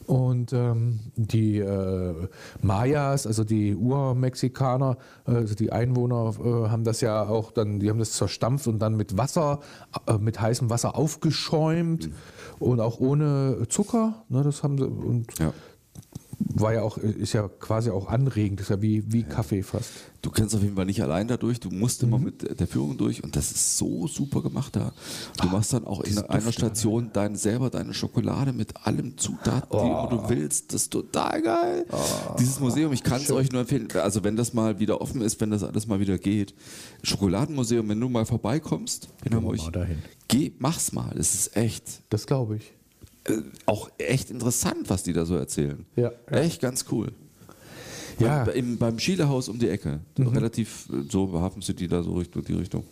Und 0.05 0.53
ähm, 0.53 0.99
die 1.17 1.57
äh, 1.59 2.15
Mayas, 2.61 3.27
also 3.27 3.43
die 3.43 3.75
Urmexikaner, 3.75 4.97
äh, 5.27 5.31
also 5.31 5.53
die 5.53 5.73
Einwohner, 5.73 6.33
äh, 6.39 6.69
haben 6.69 6.85
das 6.85 7.01
ja 7.01 7.27
auch 7.27 7.51
dann, 7.51 7.79
die 7.81 7.89
haben 7.89 7.99
das 7.99 8.13
zerstampft 8.13 8.67
und 8.67 8.79
dann 8.79 8.95
mit 8.95 9.17
Wasser, 9.17 9.59
äh, 10.07 10.17
mit 10.17 10.39
heißem 10.39 10.69
Wasser 10.69 10.95
aufgeschäumt 10.95 12.09
und 12.59 12.79
auch 12.79 13.01
ohne 13.01 13.65
Zucker. 13.67 14.23
Ne, 14.29 14.43
das 14.43 14.63
haben 14.63 14.77
sie 14.77 14.85
und 14.85 15.37
Ja. 15.39 15.51
War 16.39 16.73
ja 16.73 16.81
auch, 16.83 16.97
ist 16.97 17.33
ja 17.33 17.47
quasi 17.47 17.89
auch 17.89 18.07
anregend, 18.07 18.61
ist 18.61 18.69
ja 18.69 18.81
wie, 18.81 19.11
wie 19.11 19.23
Kaffee 19.23 19.63
fast. 19.63 19.89
Du 20.21 20.29
kannst 20.31 20.55
auf 20.55 20.61
jeden 20.61 20.75
Fall 20.75 20.85
nicht 20.85 21.01
allein 21.01 21.27
da 21.27 21.37
durch, 21.37 21.59
du 21.59 21.69
musst 21.69 22.01
Mhm. 22.03 22.07
immer 22.09 22.19
mit 22.19 22.59
der 22.59 22.67
Führung 22.67 22.97
durch 22.97 23.23
und 23.23 23.35
das 23.35 23.51
ist 23.51 23.77
so 23.77 24.07
super 24.07 24.41
gemacht 24.41 24.75
da. 24.75 24.91
Du 25.41 25.47
machst 25.47 25.73
dann 25.73 25.85
auch 25.85 26.01
in 26.01 26.09
diese 26.09 26.29
einer 26.29 26.51
Station 26.51 27.09
dein, 27.13 27.35
selber 27.35 27.69
deine 27.69 27.93
Schokolade 27.93 28.53
mit 28.53 28.85
allem 28.85 29.17
Zutaten, 29.17 29.69
die 29.71 29.77
Oh. 29.77 30.07
du 30.09 30.29
willst. 30.29 30.73
Das 30.73 30.83
ist 30.83 30.89
total 30.91 31.41
geil. 31.41 31.85
Dieses 32.39 32.59
Museum, 32.59 32.91
ich 32.93 33.03
kann 33.03 33.21
es 33.21 33.31
euch 33.31 33.51
nur 33.51 33.61
empfehlen. 33.61 33.87
Also 33.95 34.23
wenn 34.23 34.35
das 34.35 34.53
mal 34.53 34.79
wieder 34.79 35.01
offen 35.01 35.21
ist, 35.21 35.39
wenn 35.41 35.49
das 35.51 35.63
alles 35.63 35.87
mal 35.87 35.99
wieder 35.99 36.17
geht. 36.17 36.53
Schokoladenmuseum, 37.03 37.87
wenn 37.89 37.99
du 37.99 38.09
mal 38.09 38.25
vorbeikommst 38.25 39.07
in 39.23 39.33
Hamburg, 39.35 39.59
geh, 40.27 40.51
mach's 40.59 40.91
mal. 40.91 41.15
Es 41.17 41.33
ist 41.33 41.55
echt, 41.55 42.01
Das 42.09 42.25
glaube 42.27 42.57
ich. 42.57 42.73
Äh, 43.29 43.41
auch 43.65 43.89
echt 43.97 44.31
interessant, 44.31 44.89
was 44.89 45.03
die 45.03 45.13
da 45.13 45.25
so 45.25 45.35
erzählen. 45.35 45.85
Ja. 45.95 46.11
Echt 46.27 46.61
ganz 46.61 46.85
cool. 46.91 47.11
Ja. 48.19 48.43
Beim, 48.45 48.55
im, 48.55 48.77
beim 48.77 48.99
Schielehaus 48.99 49.49
um 49.49 49.59
die 49.59 49.69
Ecke. 49.69 49.99
Mhm. 50.17 50.27
Relativ 50.27 50.89
äh, 50.91 51.03
so 51.09 51.31
Hafen 51.39 51.61
City 51.61 51.87
da 51.87 52.01
so 52.03 52.13
Richtung 52.13 52.43
die 52.43 52.53
Richtung. 52.53 52.83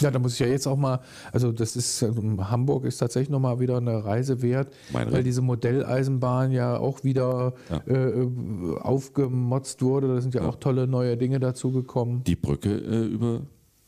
Ja, 0.00 0.10
da 0.10 0.18
muss 0.18 0.34
ich 0.34 0.40
ja 0.40 0.46
jetzt 0.46 0.66
auch 0.66 0.76
mal, 0.76 1.00
also 1.32 1.52
das 1.52 1.76
ist, 1.76 2.02
ähm, 2.02 2.48
Hamburg 2.48 2.84
ist 2.84 2.98
tatsächlich 2.98 3.28
nochmal 3.30 3.60
wieder 3.60 3.76
eine 3.76 4.04
Reise 4.04 4.40
wert, 4.40 4.72
Meine 4.92 5.12
weil 5.12 5.22
diese 5.24 5.42
Modelleisenbahn 5.42 6.52
ja 6.52 6.78
auch 6.78 7.04
wieder 7.04 7.54
Ja. 7.68 7.82
äh, 7.86 8.20
äh, 8.22 8.78
aufgemotzt 8.80 9.82
wurde. 9.82 10.08
Da 10.08 10.20
sind 10.20 10.34
ja, 10.34 10.42
auch 10.42 10.56
tolle 10.56 10.86
neue 10.86 11.16
Dinge 11.16 11.40
dazugekommen. 11.40 12.24
Die 12.24 12.36
Brücke 12.36 12.70
äh, 12.70 13.04
über 13.06 13.42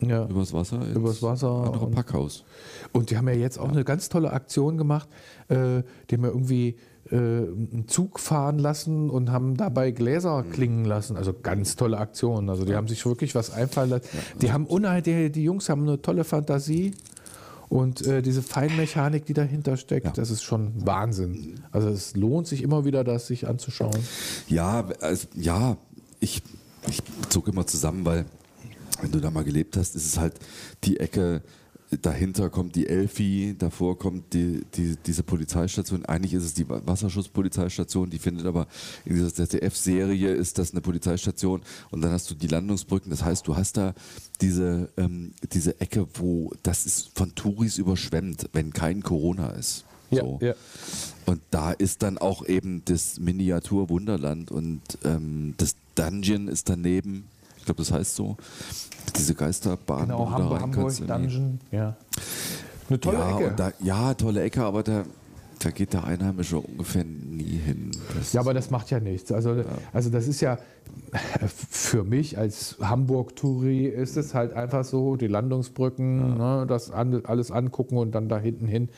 Ja. 0.08 0.26
übers 0.26 0.52
Wasser. 0.52 0.80
Übers 0.94 1.22
Wasser 1.22 1.48
Andere 1.50 1.86
und- 1.86 1.94
Packhaus. 1.94 2.44
Und 2.92 3.10
die 3.10 3.16
haben 3.16 3.28
ja 3.28 3.34
jetzt 3.34 3.58
auch 3.58 3.68
eine 3.70 3.84
ganz 3.84 4.08
tolle 4.08 4.32
Aktion 4.32 4.76
gemacht. 4.78 5.08
Äh, 5.48 5.82
die 6.10 6.14
haben 6.16 6.22
ja 6.24 6.28
irgendwie 6.28 6.76
äh, 7.10 7.16
einen 7.16 7.84
Zug 7.88 8.20
fahren 8.20 8.58
lassen 8.58 9.10
und 9.10 9.30
haben 9.32 9.56
dabei 9.56 9.90
Gläser 9.90 10.44
klingen 10.50 10.84
lassen. 10.84 11.16
Also 11.16 11.32
ganz 11.32 11.76
tolle 11.76 11.98
Aktion. 11.98 12.48
Also 12.48 12.64
die 12.64 12.74
haben 12.76 12.88
sich 12.88 13.04
wirklich 13.04 13.34
was 13.34 13.50
einfallen 13.50 13.90
lassen. 13.90 14.06
Die 14.40 14.52
haben 14.52 14.66
unheimlich, 14.66 15.04
die, 15.04 15.32
die 15.32 15.42
Jungs 15.44 15.68
haben 15.68 15.82
eine 15.82 16.00
tolle 16.00 16.24
Fantasie. 16.24 16.92
Und 17.68 18.06
äh, 18.06 18.20
diese 18.20 18.42
Feinmechanik, 18.42 19.24
die 19.24 19.32
dahinter 19.32 19.78
steckt, 19.78 20.06
Ja. 20.06 20.12
das 20.12 20.30
ist 20.30 20.42
schon 20.42 20.72
Wahnsinn. 20.86 21.60
Also 21.70 21.88
es 21.88 22.14
lohnt 22.14 22.46
sich 22.46 22.62
immer 22.62 22.84
wieder, 22.84 23.02
das 23.02 23.26
sich 23.26 23.48
anzuschauen. 23.48 23.96
Ja, 24.46 24.84
also, 25.00 25.26
ja, 25.34 25.78
ich, 26.20 26.42
ich 26.86 27.02
zog 27.30 27.48
immer 27.48 27.66
zusammen, 27.66 28.04
weil 28.04 28.26
wenn 29.02 29.10
du 29.10 29.20
da 29.20 29.30
mal 29.30 29.44
gelebt 29.44 29.76
hast, 29.76 29.96
ist 29.96 30.06
es 30.06 30.18
halt 30.18 30.34
die 30.84 31.00
Ecke, 31.00 31.42
dahinter 32.00 32.48
kommt 32.48 32.74
die 32.74 32.86
Elfi, 32.86 33.54
davor 33.58 33.98
kommt 33.98 34.32
die, 34.32 34.64
die, 34.74 34.96
diese 35.04 35.22
Polizeistation. 35.22 36.06
Eigentlich 36.06 36.34
ist 36.34 36.44
es 36.44 36.54
die 36.54 36.66
Wasserschutzpolizeistation, 36.68 38.08
die 38.08 38.18
findet 38.18 38.46
aber 38.46 38.66
in 39.04 39.14
dieser 39.14 39.32
ZDF-Serie 39.34 40.32
ist 40.32 40.58
das 40.58 40.72
eine 40.72 40.80
Polizeistation 40.80 41.62
und 41.90 42.00
dann 42.00 42.12
hast 42.12 42.30
du 42.30 42.34
die 42.34 42.46
Landungsbrücken. 42.46 43.10
Das 43.10 43.24
heißt, 43.24 43.46
du 43.46 43.56
hast 43.56 43.76
da 43.76 43.94
diese, 44.40 44.88
ähm, 44.96 45.32
diese 45.52 45.80
Ecke, 45.80 46.06
wo 46.14 46.52
das 46.62 46.86
ist 46.86 47.10
von 47.14 47.34
Touris 47.34 47.76
überschwemmt, 47.78 48.48
wenn 48.52 48.72
kein 48.72 49.02
Corona 49.02 49.50
ist. 49.50 49.84
So. 50.10 50.38
ja. 50.42 50.54
Und 51.24 51.40
da 51.50 51.72
ist 51.72 52.02
dann 52.02 52.18
auch 52.18 52.46
eben 52.46 52.82
das 52.84 53.18
Miniatur 53.18 53.88
Wunderland 53.88 54.50
und 54.50 54.82
ähm, 55.04 55.54
das 55.56 55.76
Dungeon 55.94 56.48
ist 56.48 56.68
daneben. 56.68 57.24
Ich 57.62 57.66
glaube, 57.66 57.78
das 57.78 57.92
heißt 57.92 58.16
so. 58.16 58.36
Diese 59.16 59.36
Geisterbahn. 59.36 60.08
Genau, 60.08 60.28
Hamburg, 60.28 60.62
Hamburg 60.62 61.06
Dungeon. 61.06 61.60
Ja. 61.70 61.96
Eine 62.88 62.98
tolle 62.98 63.18
ja, 63.18 63.38
Ecke. 63.38 63.54
Da, 63.56 63.72
ja, 63.78 64.14
tolle 64.14 64.42
Ecke, 64.42 64.64
aber 64.64 64.82
da, 64.82 65.04
da 65.62 65.70
geht 65.70 65.92
der 65.92 66.04
Einheimische 66.04 66.58
ungefähr 66.58 67.04
nie 67.04 67.58
hin. 67.58 67.90
Das 68.16 68.32
Ja, 68.32 68.40
aber 68.40 68.54
das 68.54 68.70
macht 68.70 68.90
ja 68.90 69.00
nichts. 69.00 69.30
Also, 69.32 69.64
also 69.92 70.10
das 70.10 70.26
ist 70.28 70.40
ja 70.40 70.58
für 71.70 72.04
mich 72.04 72.38
als 72.38 72.76
Hamburg-Touri 72.80 73.86
ist 73.86 74.16
es 74.16 74.34
halt 74.34 74.54
einfach 74.54 74.84
so, 74.84 75.16
die 75.16 75.26
Landungsbrücken, 75.26 76.38
ne, 76.38 76.64
das 76.66 76.90
an, 76.90 77.22
alles 77.24 77.50
angucken 77.50 77.98
und 77.98 78.14
dann 78.14 78.28
da 78.30 78.38
hinten 78.38 78.66
hin 78.66 78.88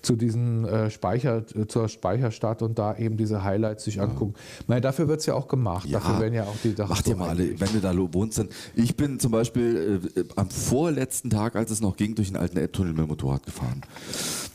zu 0.00 0.16
diesen 0.16 0.64
äh, 0.64 0.90
Speicher, 0.90 1.44
zur 1.68 1.88
Speicherstadt 1.88 2.62
und 2.62 2.78
da 2.78 2.96
eben 2.96 3.18
diese 3.18 3.44
Highlights 3.44 3.84
sich 3.84 4.00
angucken. 4.00 4.34
Nein, 4.66 4.80
dafür 4.80 5.08
wird 5.08 5.20
es 5.20 5.26
ja 5.26 5.34
auch 5.34 5.46
gemacht. 5.46 5.92
dafür 5.92 6.20
werden 6.20 6.34
ja 6.34 6.44
auch 6.44 6.56
die 6.64 6.70
Sachen 6.70 6.90
Mach 6.90 7.02
dir 7.02 7.12
so 7.12 7.18
mal 7.18 7.28
alle, 7.28 7.60
wenn 7.60 7.72
du 7.72 7.80
da 7.80 7.94
wohnst, 8.14 8.38
dann. 8.38 8.48
Ich 8.74 8.96
bin 8.96 9.20
zum 9.20 9.32
Beispiel 9.32 10.00
äh, 10.16 10.24
am 10.36 10.48
vorletzten 10.48 11.28
Tag, 11.28 11.54
als 11.54 11.70
es 11.70 11.80
noch 11.80 11.96
ging, 11.96 12.14
durch 12.14 12.28
den 12.28 12.36
alten 12.36 12.56
Elbtunnel 12.56 12.92
mit 12.92 13.02
dem 13.02 13.08
Motorrad 13.08 13.44
gefahren. 13.44 13.82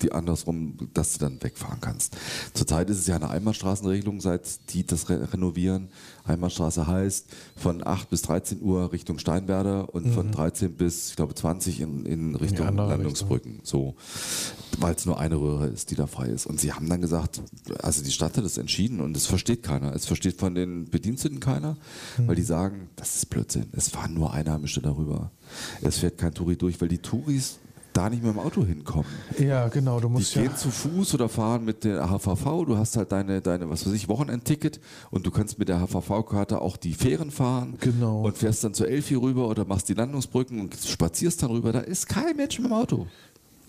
die 0.03 0.13
andersrum, 0.13 0.91
dass 0.95 1.15
du 1.15 1.19
dann 1.21 1.43
wegfahren 1.43 1.81
kannst. 1.81 2.17
Zurzeit 2.55 2.91
ist 2.91 2.99
es 2.99 3.07
ja 3.07 3.17
eine 3.17 3.31
Einbahnstraßenregelung, 3.31 4.21
seit 4.21 4.73
die 4.73 4.87
das 4.87 5.09
re 5.09 5.33
renovieren. 5.33 5.89
Einbahnstraße 6.25 6.87
heißt 6.87 7.27
von 7.57 7.87
8 7.87 8.11
bis 8.11 8.23
13 8.23 8.63
Uhr 8.63 8.93
Richtung 8.93 9.19
Steinwerder 9.19 9.93
und 9.95 10.13
von 10.13 10.31
13 10.31 10.75
bis, 10.75 11.11
ich 11.11 11.17
glaube, 11.17 11.35
20 11.35 11.81
in, 11.81 12.07
in 12.07 12.35
Richtung 12.37 12.67
andere 12.67 12.89
Landungsbrücken. 12.89 13.61
So, 13.63 13.97
weil 14.79 14.95
es 14.95 15.07
nur 15.07 15.19
eine 15.19 15.37
Röhre 15.37 15.67
ist, 15.67 15.91
die 15.91 15.95
da 15.95 16.07
frei 16.07 16.29
ist. 16.29 16.47
Und 16.47 16.61
sie 16.61 16.73
haben 16.73 16.89
dann 16.89 17.01
gesagt, 17.01 17.43
also 17.83 18.03
die 18.03 18.11
Stadt 18.11 18.37
hat 18.37 18.45
es 18.45 18.59
entschieden 18.59 19.01
und 19.01 19.17
es 19.17 19.27
versteht 19.27 19.63
keiner. 19.63 19.95
Es 19.95 20.07
versteht 20.07 20.39
von 20.39 20.55
den 20.55 20.89
Bediensteten 20.89 21.41
keiner, 21.41 21.77
weil 22.19 22.37
die 22.37 22.43
sagen, 22.43 22.89
das 22.97 23.17
ist 23.17 23.27
Blödsinn. 23.27 23.67
Es 23.73 23.89
fahren 23.89 24.15
nur 24.15 24.33
Einheimische 24.33 24.81
darüber. 24.81 25.31
Es 25.83 25.99
fährt 25.99 26.19
kein 26.19 26.35
Touri 26.35 26.57
durch, 26.57 26.81
weil 26.81 26.89
die 26.89 26.99
Touris 26.99 27.59
da 28.01 28.09
nicht 28.09 28.23
mit 28.23 28.33
dem 28.33 28.39
Auto 28.39 28.65
hinkommen. 28.65 29.07
Ja, 29.39 29.69
genau. 29.69 30.01
Du 30.01 30.09
Die 30.09 30.13
musst 30.15 30.35
ja. 30.35 30.43
gehen 30.43 30.57
zu 30.57 30.71
Fuß 30.71 31.15
oder 31.15 31.29
fahren 31.29 31.65
mit 31.65 31.85
der 31.85 32.09
HVV. 32.09 32.65
Du 32.67 32.79
hast 32.79 32.97
halt 32.97 33.13
deine, 33.13 33.43
deine 33.43 33.69
was 33.69 33.87
weiß 33.87 33.93
ich, 33.93 34.09
Wochenendticket 34.09 34.81
und 35.11 35.27
du 35.27 35.31
kannst 35.31 35.59
mit 35.59 35.69
der 35.69 35.81
HVV-Karte 35.81 36.61
auch 36.63 36.77
die 36.77 36.95
Fähren 36.95 37.31
fahren. 37.31 37.75
Genau. 37.81 38.23
Und 38.23 38.39
fährst 38.39 38.65
dann 38.65 38.73
zur 38.73 38.89
Elfi 38.89 39.15
rüber 39.17 39.49
oder 39.49 39.67
machst 39.67 39.89
die 39.89 39.95
Landungsbrücken 39.95 40.61
und 40.61 40.75
spazierst 40.75 41.43
dann 41.43 41.51
rüber. 41.51 41.73
Da 41.73 41.81
ist 41.81 42.09
kein 42.09 42.37
Mensch 42.37 42.59
mit 42.59 42.69
dem 42.69 42.73
Auto. 42.73 43.07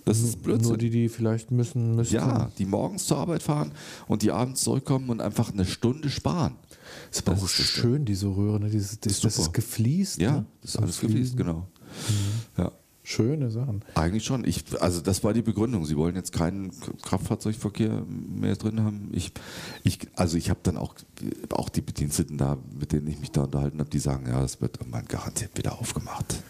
Das 0.05 0.19
ist 0.21 0.41
Blödsinn. 0.41 0.69
Nur 0.69 0.77
die, 0.77 0.89
die 0.89 1.09
vielleicht 1.09 1.51
müssen, 1.51 1.95
müssen. 1.95 2.15
ja, 2.15 2.49
die 2.57 2.65
morgens 2.65 3.05
zur 3.05 3.17
Arbeit 3.17 3.43
fahren 3.43 3.73
und 4.07 4.23
die 4.23 4.31
abends 4.31 4.61
zurückkommen 4.61 5.09
und 5.09 5.21
einfach 5.21 5.51
eine 5.51 5.65
Stunde 5.65 6.09
sparen. 6.09 6.55
Ist 7.11 7.27
aber 7.27 7.35
Das 7.35 7.43
auch 7.43 7.47
ist 7.47 7.59
das 7.59 7.65
schön, 7.65 8.05
diese 8.05 8.27
Röhre. 8.27 8.59
Ne? 8.59 8.69
Dieses, 8.69 8.99
das, 8.99 9.19
das 9.19 9.37
ist 9.37 9.53
gefliest. 9.53 10.19
Ja, 10.19 10.31
ne? 10.31 10.45
das 10.61 10.71
ist 10.71 10.81
alles 10.81 10.99
gefließt, 11.01 11.37
genau. 11.37 11.67
Ja. 12.57 12.71
Schöne 13.11 13.51
Sachen. 13.51 13.83
Eigentlich 13.95 14.23
schon. 14.23 14.45
Ich, 14.45 14.63
also 14.81 15.01
das 15.01 15.21
war 15.21 15.33
die 15.33 15.41
Begründung. 15.41 15.83
Sie 15.83 15.97
wollen 15.97 16.15
jetzt 16.15 16.31
keinen 16.31 16.71
Kraftfahrzeugverkehr 17.01 18.05
mehr 18.07 18.55
drin 18.55 18.81
haben. 18.81 19.09
Ich, 19.11 19.33
ich, 19.83 20.07
also 20.15 20.37
ich 20.37 20.49
habe 20.49 20.61
dann 20.63 20.77
auch, 20.77 20.95
auch 21.49 21.67
die 21.67 21.81
Bediensteten 21.81 22.37
da, 22.37 22.57
mit 22.79 22.93
denen 22.93 23.07
ich 23.07 23.19
mich 23.19 23.31
da 23.31 23.41
unterhalten 23.43 23.79
habe, 23.79 23.89
die 23.89 23.99
sagen, 23.99 24.27
ja, 24.29 24.39
das 24.39 24.61
wird 24.61 24.77
irgendwann 24.77 25.07
garantiert 25.07 25.57
wieder 25.57 25.77
aufgemacht. 25.77 26.41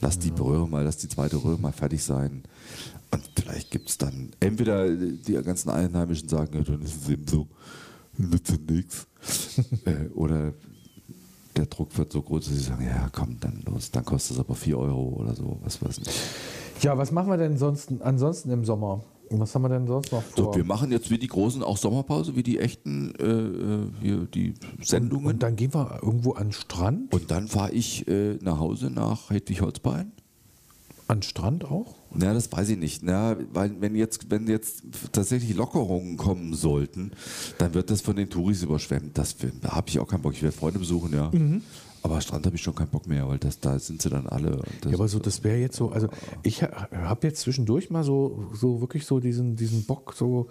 Lass 0.00 0.18
die 0.18 0.30
Röhre 0.30 0.68
mal, 0.68 0.82
lass 0.82 0.96
die 0.96 1.08
zweite 1.08 1.36
Röhre 1.36 1.60
mal 1.60 1.72
fertig 1.72 2.02
sein. 2.02 2.42
Und 3.12 3.22
vielleicht 3.36 3.70
gibt 3.70 3.88
es 3.88 3.96
dann, 3.96 4.30
entweder 4.40 4.92
die 4.92 5.34
ganzen 5.34 5.70
Einheimischen 5.70 6.28
sagen, 6.28 6.56
ja, 6.56 6.64
dann 6.64 6.82
ist 6.82 7.02
es 7.02 7.08
eben 7.10 7.28
so, 7.28 7.46
nützt 8.16 8.60
nichts. 8.68 9.06
Äh, 9.84 10.08
Oder 10.14 10.52
der 11.56 11.66
Druck 11.66 11.96
wird 11.98 12.12
so 12.12 12.22
groß, 12.22 12.46
dass 12.46 12.54
sie 12.54 12.60
sagen, 12.62 12.86
ja 12.86 13.08
komm, 13.12 13.38
dann 13.40 13.62
los, 13.66 13.90
dann 13.90 14.04
kostet 14.04 14.36
es 14.36 14.40
aber 14.40 14.54
4 14.54 14.78
Euro 14.78 15.16
oder 15.20 15.34
so, 15.34 15.58
was 15.62 15.82
weiß 15.82 15.98
ich. 15.98 16.82
Ja, 16.82 16.96
was 16.98 17.12
machen 17.12 17.28
wir 17.28 17.36
denn 17.36 17.56
sonst, 17.56 17.90
ansonsten 18.00 18.50
im 18.50 18.64
Sommer? 18.64 19.04
Was 19.30 19.54
haben 19.54 19.62
wir 19.62 19.68
denn 19.70 19.86
sonst 19.86 20.12
noch 20.12 20.22
vor? 20.22 20.52
So, 20.52 20.54
wir 20.54 20.64
machen 20.64 20.92
jetzt 20.92 21.10
wie 21.10 21.18
die 21.18 21.28
Großen 21.28 21.62
auch 21.62 21.76
Sommerpause, 21.76 22.36
wie 22.36 22.42
die 22.42 22.58
echten 22.58 23.14
äh, 23.14 23.24
äh, 23.24 23.88
hier 24.00 24.26
die 24.26 24.54
Sendungen. 24.82 25.26
Und 25.26 25.42
dann 25.42 25.56
gehen 25.56 25.72
wir 25.72 26.00
irgendwo 26.02 26.32
an 26.32 26.48
den 26.48 26.52
Strand? 26.52 27.14
Und 27.14 27.30
dann 27.30 27.48
fahre 27.48 27.72
ich 27.72 28.06
äh, 28.08 28.34
nach 28.42 28.58
Hause 28.58 28.90
nach 28.90 29.30
Hedwig-Holzbein. 29.30 30.12
An 31.08 31.18
den 31.18 31.22
Strand 31.22 31.64
auch? 31.64 31.94
Na, 32.14 32.34
das 32.34 32.50
weiß 32.52 32.68
ich 32.70 32.78
nicht. 32.78 33.02
Na, 33.02 33.36
weil 33.52 33.80
wenn 33.80 33.94
jetzt, 33.94 34.30
wenn 34.30 34.46
jetzt 34.46 34.82
tatsächlich 35.12 35.54
Lockerungen 35.54 36.16
kommen 36.16 36.54
sollten, 36.54 37.12
dann 37.58 37.74
wird 37.74 37.90
das 37.90 38.00
von 38.00 38.16
den 38.16 38.28
Touris 38.30 38.62
überschwemmt. 38.62 39.16
Das 39.18 39.36
da 39.60 39.72
habe 39.72 39.88
ich 39.88 39.98
auch 39.98 40.06
keinen 40.08 40.22
Bock. 40.22 40.32
Ich 40.34 40.42
werde 40.42 40.56
Freunde 40.56 40.78
besuchen, 40.78 41.12
ja. 41.12 41.30
Aber 42.04 42.20
Strand 42.20 42.44
habe 42.46 42.56
ich 42.56 42.62
schon 42.62 42.74
keinen 42.74 42.88
Bock 42.88 43.06
mehr, 43.06 43.28
weil 43.28 43.38
das, 43.38 43.60
da 43.60 43.78
sind 43.78 44.02
sie 44.02 44.10
dann 44.10 44.26
alle. 44.26 44.62
Ja, 44.84 44.94
aber 44.94 45.06
so, 45.06 45.18
das 45.20 45.44
wäre 45.44 45.58
jetzt 45.58 45.76
so, 45.76 45.90
also 45.90 46.08
ich 46.42 46.62
habe 46.62 47.26
jetzt 47.26 47.40
zwischendurch 47.42 47.90
mal 47.90 48.02
so, 48.02 48.50
so 48.52 48.80
wirklich 48.80 49.06
so 49.06 49.20
diesen, 49.20 49.54
diesen 49.54 49.84
Bock, 49.84 50.12
so 50.16 50.48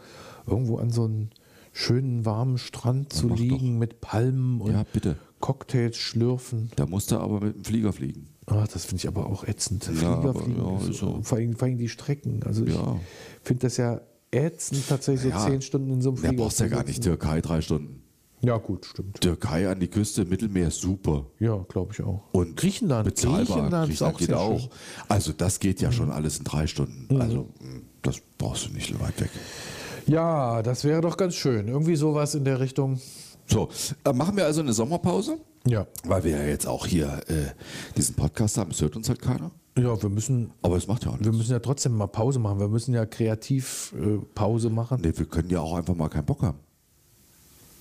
irgendwo 0.48 0.78
an 0.78 0.92
so 0.92 1.04
einen 1.04 1.32
schönen 1.74 2.26
warmen 2.26 2.58
Strand 2.58 3.12
zu 3.12 3.28
liegen 3.30 3.78
mit 3.80 4.00
Palmen 4.02 4.62
und 4.62 4.72
Ja, 4.72 4.84
bitte. 4.94 5.18
Cocktails 5.42 5.98
schlürfen. 5.98 6.72
da 6.76 6.86
musst 6.86 7.12
du 7.12 7.18
aber 7.18 7.42
mit 7.42 7.56
dem 7.56 7.64
Flieger 7.66 7.92
fliegen. 7.92 8.28
Ah, 8.48 8.66
das 8.72 8.86
finde 8.86 8.98
ich 9.02 9.08
aber 9.08 9.28
auch 9.28 9.44
ätzend. 9.48 9.86
Ja, 9.86 9.92
Flieger 9.94 10.08
aber 10.30 10.34
fliegen, 10.36 10.58
ja, 10.64 10.94
so. 10.94 11.20
vor, 11.22 11.38
allem, 11.38 11.56
vor 11.56 11.68
allem 11.68 11.78
die 11.78 11.90
Strecken. 11.90 12.42
Also 12.44 12.66
Ja. 12.66 13.00
ich 13.42 13.48
finde 13.48 13.68
das 13.68 13.78
ja 13.78 14.02
ätzend, 14.32 14.88
tatsächlich 14.90 15.34
so 15.34 15.40
Ja, 15.40 15.46
zehn 15.48 15.62
Stunden 15.62 15.92
in 15.92 16.02
so 16.02 16.10
einem 16.10 16.22
Da 16.22 16.28
Flieger 16.30 16.44
brauchst 16.44 16.60
du 16.60 16.64
ja 16.64 16.70
gar 16.70 16.84
nicht. 16.84 17.04
Türkei 17.04 17.42
drei 17.42 17.62
Stunden. 17.62 18.02
Ja, 18.44 18.58
gut, 18.58 18.86
stimmt. 18.88 19.22
Türkei 19.22 19.70
an 19.70 19.80
die 19.80 19.88
Küste, 19.88 20.26
Mittelmeer, 20.26 20.72
super. 20.72 21.28
Ja, 21.38 21.58
glaube 21.70 21.94
ich 21.94 22.02
auch. 22.02 22.24
Und 22.32 22.58
Griechenland, 22.58 23.06
bezahlbar. 23.06 23.46
Griechenland, 23.46 23.94
ist 23.94 24.02
auch 24.02 24.18
geht 24.18 24.34
auch. 24.34 24.60
schön. 24.60 24.70
Also 25.08 25.32
das 25.34 25.60
geht 25.60 25.80
ja 25.80 25.92
schon 25.92 26.10
alles 26.12 26.40
in 26.40 26.44
drei 26.46 26.66
Stunden. 26.66 27.22
Also 27.22 27.50
mh, 27.60 27.82
das 28.02 28.16
brauchst 28.40 28.66
du 28.68 28.74
nicht 28.74 28.92
so 28.92 29.00
weit 29.00 29.22
weg. 29.22 29.30
Ja, 30.08 30.64
das 30.64 30.84
wäre 30.84 31.02
doch 31.02 31.18
ganz 31.18 31.36
schön. 31.36 31.68
Irgendwie 31.68 31.96
sowas 31.96 32.34
in 32.34 32.44
der 32.44 32.60
Richtung. 32.60 33.00
So, 33.46 33.70
äh, 34.04 34.14
machen 34.14 34.36
wir 34.36 34.46
also 34.46 34.62
eine 34.62 34.74
Sommerpause, 34.74 35.38
Ja. 35.68 35.86
weil 36.06 36.24
wir 36.24 36.32
ja 36.38 36.44
jetzt 36.44 36.66
auch 36.68 36.88
hier 36.88 37.22
äh, 37.28 37.52
diesen 37.96 38.16
Podcast 38.16 38.58
haben. 38.58 38.72
Es 38.72 38.82
hört 38.82 38.96
uns 38.96 39.10
halt 39.10 39.22
keiner. 39.22 39.52
Ja, 39.78 40.02
wir 40.02 40.10
müssen, 40.10 40.52
Aber 40.64 40.76
es 40.76 40.88
macht 40.88 41.06
ja 41.06 41.12
auch 41.12 41.20
wir 41.20 41.22
nichts. 41.22 41.38
müssen 41.38 41.52
ja 41.52 41.60
trotzdem 41.60 41.94
mal 41.96 42.08
Pause 42.08 42.40
machen. 42.40 42.60
Wir 42.60 42.68
müssen 42.68 42.94
ja 42.94 43.06
kreativ 43.06 43.94
äh, 43.98 44.18
Pause 44.36 44.70
machen. 44.70 45.02
Nee, 45.02 45.14
wir 45.16 45.26
können 45.26 45.50
ja 45.50 45.62
auch 45.62 45.76
einfach 45.76 45.96
mal 45.96 46.10
keinen 46.10 46.26
Bock 46.26 46.42
haben. 46.42 46.60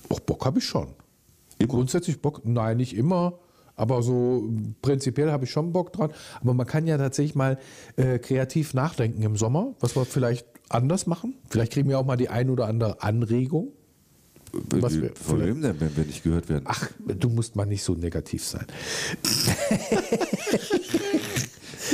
Auch 0.09 0.19
Bock 0.19 0.45
habe 0.45 0.59
ich 0.59 0.65
schon. 0.65 0.87
Immer? 1.57 1.67
Grundsätzlich 1.69 2.21
Bock, 2.21 2.41
nein, 2.45 2.77
nicht 2.77 2.95
immer. 2.95 3.39
Aber 3.75 4.03
so 4.03 4.47
prinzipiell 4.81 5.31
habe 5.31 5.45
ich 5.45 5.51
schon 5.51 5.71
Bock 5.73 5.91
dran. 5.91 6.11
Aber 6.39 6.53
man 6.53 6.67
kann 6.67 6.85
ja 6.87 6.97
tatsächlich 6.97 7.35
mal 7.35 7.57
äh, 7.95 8.19
kreativ 8.19 8.73
nachdenken 8.73 9.23
im 9.23 9.37
Sommer, 9.37 9.73
was 9.79 9.95
wir 9.95 10.05
vielleicht 10.05 10.45
anders 10.69 11.07
machen. 11.07 11.35
Vielleicht 11.49 11.73
kriegen 11.73 11.89
wir 11.89 11.97
auch 11.99 12.05
mal 12.05 12.15
die 12.17 12.29
ein 12.29 12.49
oder 12.49 12.67
andere 12.67 13.01
Anregung. 13.01 13.69
Was 14.53 14.99
wir 15.01 15.11
Von 15.15 15.41
wem 15.45 15.61
denn, 15.61 15.79
wenn 15.79 15.95
wir 15.95 16.03
nicht 16.05 16.23
gehört 16.23 16.49
werden? 16.49 16.63
Ach, 16.67 16.89
du 16.99 17.29
musst 17.29 17.55
mal 17.55 17.65
nicht 17.65 17.83
so 17.83 17.93
negativ 17.93 18.43
sein. 18.45 18.65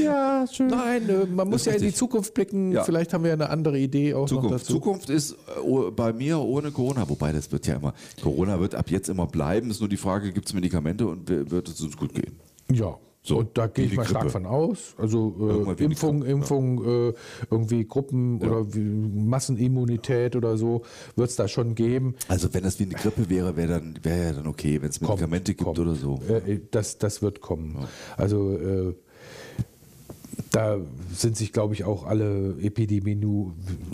ja, 0.03 0.45
schön. 0.51 0.67
Nein, 0.67 1.09
äh, 1.09 1.25
man 1.25 1.49
muss 1.49 1.65
ja 1.65 1.73
in 1.73 1.79
die 1.79 1.85
richtig. 1.85 1.99
Zukunft 1.99 2.33
blicken. 2.33 2.71
Ja. 2.71 2.83
Vielleicht 2.83 3.13
haben 3.13 3.23
wir 3.23 3.29
ja 3.29 3.33
eine 3.35 3.49
andere 3.49 3.77
Idee 3.79 4.13
auch 4.13 4.21
noch 4.21 4.27
Zukunft. 4.27 4.53
dazu. 4.65 4.73
Zukunft 4.73 5.09
ist 5.09 5.31
äh, 5.33 5.59
oh- 5.63 5.91
bei 5.91 6.13
mir 6.13 6.39
ohne 6.39 6.71
Corona, 6.71 7.07
wobei 7.09 7.31
das 7.31 7.51
wird 7.51 7.67
ja 7.67 7.75
immer, 7.75 7.93
Corona 8.21 8.59
wird 8.59 8.75
ab 8.75 8.89
jetzt 8.89 9.09
immer 9.09 9.27
bleiben, 9.27 9.69
ist 9.71 9.79
nur 9.79 9.89
die 9.89 9.97
Frage, 9.97 10.31
gibt 10.31 10.47
es 10.47 10.53
Medikamente 10.53 11.07
und 11.07 11.29
wi- 11.29 11.49
wird 11.49 11.67
es 11.69 11.81
uns 11.81 11.97
gut 11.97 12.13
gehen? 12.13 12.35
Ja. 12.71 12.97
So, 13.27 13.39
und 13.39 13.57
da 13.57 13.67
gehe 13.67 13.83
ich 13.85 13.91
die 13.91 13.97
mal 13.97 14.05
stark 14.05 14.21
Grippe. 14.21 14.31
von 14.31 14.45
aus. 14.45 14.95
Also 14.97 15.65
äh, 15.69 15.75
die 15.75 15.83
Impfung, 15.83 16.21
Grippe, 16.21 16.31
Impfung, 16.31 17.09
äh, 17.09 17.13
irgendwie 17.51 17.85
Gruppen 17.85 18.41
oder 18.41 18.73
wie 18.73 18.79
Massenimmunität 18.79 20.37
oder 20.37 20.57
so 20.57 20.83
wird 21.17 21.29
es 21.29 21.35
da 21.35 21.49
schon 21.49 21.75
geben. 21.75 22.15
Also 22.29 22.53
wenn 22.53 22.63
das 22.63 22.79
wie 22.79 22.83
eine 22.83 22.93
Grippe 22.93 23.29
wäre, 23.29 23.57
wäre 23.57 23.67
dann 23.67 23.99
wäre 24.01 24.23
ja 24.27 24.31
dann 24.31 24.47
okay, 24.47 24.81
wenn 24.81 24.89
es 24.89 24.99
Kommt, 24.99 25.09
Medikamente 25.19 25.53
gibt 25.53 25.65
kommt. 25.65 25.79
oder 25.79 25.95
so. 25.95 26.21
Äh, 26.29 26.59
das, 26.71 26.99
das 26.99 27.21
wird 27.21 27.41
kommen. 27.41 27.77
Also 28.15 28.57
äh, 28.57 28.93
da 30.51 30.77
sind 31.13 31.35
sich, 31.35 31.51
glaube 31.51 31.73
ich, 31.73 31.83
auch 31.83 32.05
alle 32.05 32.55
Epidemien 32.61 33.21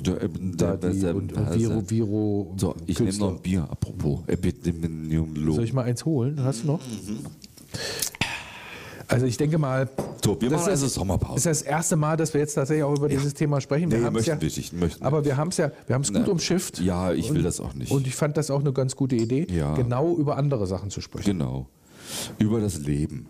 Ja, 0.05 0.13
äh, 0.13 0.29
da 0.55 0.77
das, 0.77 0.93
die, 0.93 1.05
ähm, 1.07 1.15
und, 1.15 1.33
und 1.33 1.55
Viro, 1.55 1.89
Viro 1.89 2.53
So, 2.57 2.75
ich 2.85 2.99
nehme 2.99 3.17
noch 3.17 3.31
ein 3.31 3.41
Bier, 3.41 3.67
apropos 3.69 4.19
Epidemiologe. 4.27 5.55
Soll 5.55 5.63
ich 5.63 5.73
mal 5.73 5.85
eins 5.85 6.05
holen? 6.05 6.39
Hast 6.43 6.63
du 6.63 6.67
noch? 6.67 6.79
Mhm. 6.79 7.19
Also 9.13 9.25
ich 9.27 9.37
denke 9.37 9.57
mal, 9.57 9.89
So, 10.23 10.39
wir 10.41 10.49
das 10.49 10.61
machen 10.61 10.73
ist- 10.73 10.81
also 10.81 10.87
Sommerpause. 10.87 11.35
ist 11.37 11.45
das 11.45 11.61
erste 11.61 11.95
Mal, 11.95 12.17
dass 12.17 12.33
wir 12.33 12.41
jetzt 12.41 12.53
tatsächlich 12.55 12.83
auch 12.83 12.95
über 12.97 13.07
dieses 13.09 13.33
Thema 13.33 13.61
sprechen. 13.61 13.91
Wir 13.91 13.99
Nee, 13.99 14.09
möchten 14.11 14.29
ja, 14.31 14.35
nicht, 14.37 14.73
möchten 14.73 15.01
wir 15.01 15.05
aber 15.07 15.17
nicht. 15.19 15.27
wir 15.27 15.37
haben 15.37 15.49
es 15.49 15.57
ja, 15.57 15.71
wir 15.87 15.93
haben 15.95 16.01
es 16.01 16.11
gut 16.13 16.27
umschifft. 16.27 16.79
Ja, 16.79 17.13
ich 17.13 17.33
will 17.33 17.43
das 17.43 17.59
auch 17.59 17.73
nicht. 17.73 17.91
Und 17.91 18.07
ich 18.07 18.15
fand 18.15 18.37
das 18.37 18.49
auch 18.51 18.59
eine 18.61 18.73
ganz 18.73 18.95
gute 18.95 19.15
Idee, 19.15 19.47
Ja. 19.51 19.73
genau 19.75 20.15
über 20.15 20.37
andere 20.37 20.67
Sachen 20.67 20.89
zu 20.89 21.01
sprechen. 21.01 21.25
genau. 21.25 21.67
Über 22.39 22.59
das 22.59 22.77
Leben 22.79 23.27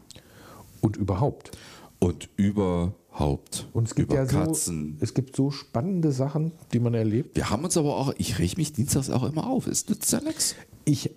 Und 0.81 0.95
überhaupt. 0.97 1.51
und 1.99 2.29
überhaupt. 2.37 3.67
Und 3.73 3.87
es 3.87 3.95
gibt 3.95 4.11
über 4.11 4.21
ja 4.21 4.25
so, 4.27 4.37
Katzen. 4.37 4.97
es 4.99 5.13
gibt 5.13 5.35
so 5.35 5.51
spannende 5.51 6.11
Sachen, 6.11 6.51
die 6.73 6.79
man 6.79 6.93
erlebt. 6.93 7.35
Wir 7.35 7.49
haben 7.49 7.63
uns 7.63 7.77
aber 7.77 7.95
auch, 7.95 8.13
ich 8.17 8.39
reg 8.39 8.57
mich 8.57 8.73
dienstags 8.73 9.09
auch 9.09 9.23
immer 9.23 9.47
auf. 9.47 9.67
Es 9.67 9.87
nützt 9.87 10.11
ja 10.11 10.21
nichts. 10.21 10.55
Ich, 10.85 11.11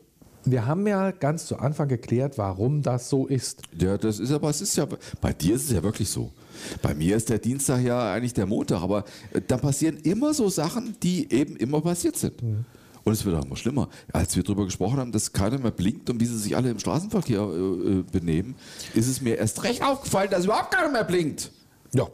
wir 0.46 0.66
haben 0.66 0.86
ja 0.86 1.10
ganz 1.10 1.46
zu 1.46 1.58
Anfang 1.58 1.88
geklärt, 1.88 2.38
warum 2.38 2.82
das 2.82 3.10
so 3.10 3.26
ist. 3.26 3.62
Ja, 3.78 3.98
das 3.98 4.18
ist 4.18 4.32
aber, 4.32 4.48
es 4.48 4.60
ist 4.60 4.76
ja, 4.76 4.86
bei 5.20 5.32
dir 5.32 5.56
ist 5.56 5.64
es 5.64 5.72
ja 5.72 5.82
wirklich 5.82 6.08
so. 6.08 6.30
Bei 6.82 6.94
mir 6.94 7.16
ist 7.16 7.28
der 7.28 7.38
Dienstag 7.38 7.82
ja 7.82 8.12
eigentlich 8.12 8.32
der 8.32 8.46
Montag, 8.46 8.80
aber 8.80 9.04
äh, 9.32 9.40
da 9.46 9.58
passieren 9.58 9.98
immer 9.98 10.32
so 10.32 10.48
Sachen, 10.48 10.96
die 11.02 11.30
eben 11.32 11.56
immer 11.56 11.80
passiert 11.80 12.16
sind. 12.16 12.40
Und 13.04 13.12
es 13.12 13.24
wird 13.24 13.36
auch 13.36 13.44
immer 13.44 13.56
schlimmer. 13.56 13.88
Als 14.12 14.34
wir 14.34 14.42
darüber 14.42 14.64
gesprochen 14.64 14.98
haben, 14.98 15.12
dass 15.12 15.32
keiner 15.32 15.58
mehr 15.58 15.70
blinkt 15.70 16.10
und 16.10 16.20
wie 16.20 16.26
sie 16.26 16.38
sich 16.38 16.56
alle 16.56 16.70
im 16.70 16.78
Straßenverkehr 16.78 17.40
äh, 17.40 17.98
äh, 17.98 18.02
benehmen, 18.10 18.54
ist 18.94 19.08
es 19.08 19.20
mir 19.20 19.36
erst 19.36 19.62
recht 19.64 19.82
aufgefallen, 19.82 20.30
dass 20.30 20.44
überhaupt 20.44 20.74
keiner 20.74 20.90
mehr 20.90 21.04
blinkt. 21.04 21.52
Ja. 21.94 22.08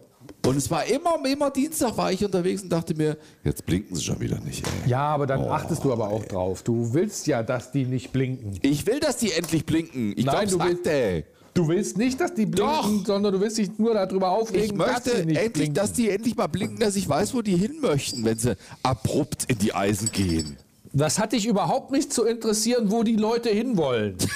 Und 0.45 0.57
es 0.57 0.71
war 0.71 0.85
immer, 0.87 1.17
immer 1.25 1.51
Dienstag 1.51 1.97
war 1.97 2.11
ich 2.13 2.25
unterwegs 2.25 2.63
und 2.63 2.69
dachte 2.71 2.95
mir, 2.95 3.17
jetzt 3.45 3.65
blinken 3.65 3.95
sie 3.95 4.03
schon 4.03 4.19
wieder 4.21 4.41
nicht. 4.41 4.67
Ey. 4.85 4.91
Ja, 4.91 5.03
aber 5.15 5.27
dann 5.27 5.43
achtest 5.45 5.85
du 5.85 5.93
aber 5.93 6.09
auch 6.09 6.25
drauf. 6.25 6.63
Du 6.63 6.93
willst 6.95 7.27
ja, 7.29 7.43
dass 7.43 7.71
die 7.71 7.85
nicht 7.85 8.13
blinken. 8.13 8.59
Ich 8.63 8.87
will, 8.87 8.99
dass 8.99 9.19
die 9.19 9.33
endlich 9.33 9.65
blinken. 9.65 10.15
Ich 10.17 10.25
Nein, 10.25 10.49
glaub's 10.49 10.53
du 10.53 10.59
willst- 10.59 10.85
nicht, 10.85 10.87
ey. 10.95 11.25
Du 11.55 11.69
willst 11.69 11.99
nicht, 11.99 12.19
dass 12.19 12.33
die 12.35 12.47
blinken, 12.47 13.01
Doch. 13.01 13.07
sondern 13.07 13.35
du 13.35 13.41
willst 13.41 13.59
dich 13.59 13.79
nur 13.79 13.93
darüber 13.93 14.31
aufregen, 14.31 14.65
Ich 14.65 14.73
möchte 14.75 15.11
dass 15.11 15.19
sie 15.19 15.27
nicht 15.27 15.37
endlich, 15.37 15.53
blinken. 15.53 15.75
dass 15.75 15.93
die 15.93 16.09
endlich 16.09 16.35
mal 16.35 16.47
blinken, 16.47 16.79
dass 16.79 16.97
ich 16.97 17.07
weiß, 17.09 17.35
wo 17.35 17.43
die 17.43 17.57
hin 17.57 17.77
möchten, 17.83 18.25
wenn 18.25 18.39
sie 18.39 18.57
abrupt 18.83 19.45
in 19.49 19.59
die 19.59 19.75
Eisen 19.75 20.11
gehen. 20.13 20.57
Das 20.95 21.19
hat 21.19 21.33
dich 21.33 21.47
überhaupt 21.47 21.91
nicht 21.93 22.11
zu 22.13 22.25
interessieren, 22.25 22.91
wo 22.91 23.03
die 23.03 23.17
Leute 23.17 23.51
hinwollen. 23.51 24.17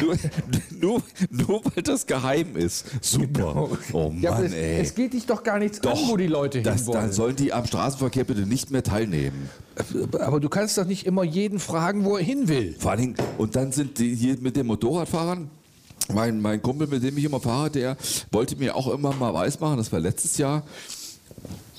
Nur, 0.00 0.16
nur, 0.80 1.02
nur 1.30 1.64
weil 1.64 1.82
das 1.82 2.06
geheim 2.06 2.56
ist. 2.56 2.84
Super. 3.00 3.68
Oh 3.92 4.10
Mann, 4.10 4.20
Ja, 4.20 4.40
es, 4.42 4.52
ey. 4.52 4.80
es 4.80 4.94
geht 4.94 5.12
dich 5.12 5.26
doch 5.26 5.42
gar 5.42 5.58
nichts 5.58 5.80
an, 5.86 5.96
wo 6.08 6.16
die 6.16 6.26
Leute 6.26 6.62
das, 6.62 6.78
hinwollen. 6.80 7.00
Dann 7.02 7.12
sollen 7.12 7.36
die 7.36 7.52
am 7.52 7.66
Straßenverkehr 7.66 8.24
bitte 8.24 8.42
nicht 8.42 8.70
mehr 8.70 8.82
teilnehmen. 8.82 9.48
aber 10.20 10.40
du 10.40 10.48
kannst 10.48 10.76
doch 10.78 10.86
nicht 10.86 11.06
immer 11.06 11.24
jeden 11.24 11.58
fragen, 11.58 12.04
wo 12.04 12.16
er 12.16 12.24
hin 12.24 12.48
will. 12.48 12.74
Vor 12.78 12.92
allen 12.92 13.00
Dingen, 13.00 13.14
und 13.38 13.56
dann 13.56 13.72
sind 13.72 13.98
die 13.98 14.14
hier 14.14 14.36
mit 14.40 14.56
den 14.56 14.66
Motorradfahrern. 14.66 15.50
Mein, 16.12 16.40
mein 16.40 16.60
Kumpel, 16.60 16.86
mit 16.86 17.02
dem 17.02 17.16
ich 17.16 17.24
immer 17.24 17.40
fahre, 17.40 17.70
der 17.70 17.96
wollte 18.30 18.56
mir 18.56 18.76
auch 18.76 18.92
immer 18.92 19.14
mal 19.14 19.32
weismachen, 19.32 19.78
das 19.78 19.90
war 19.90 20.00
letztes 20.00 20.36
Jahr, 20.36 20.62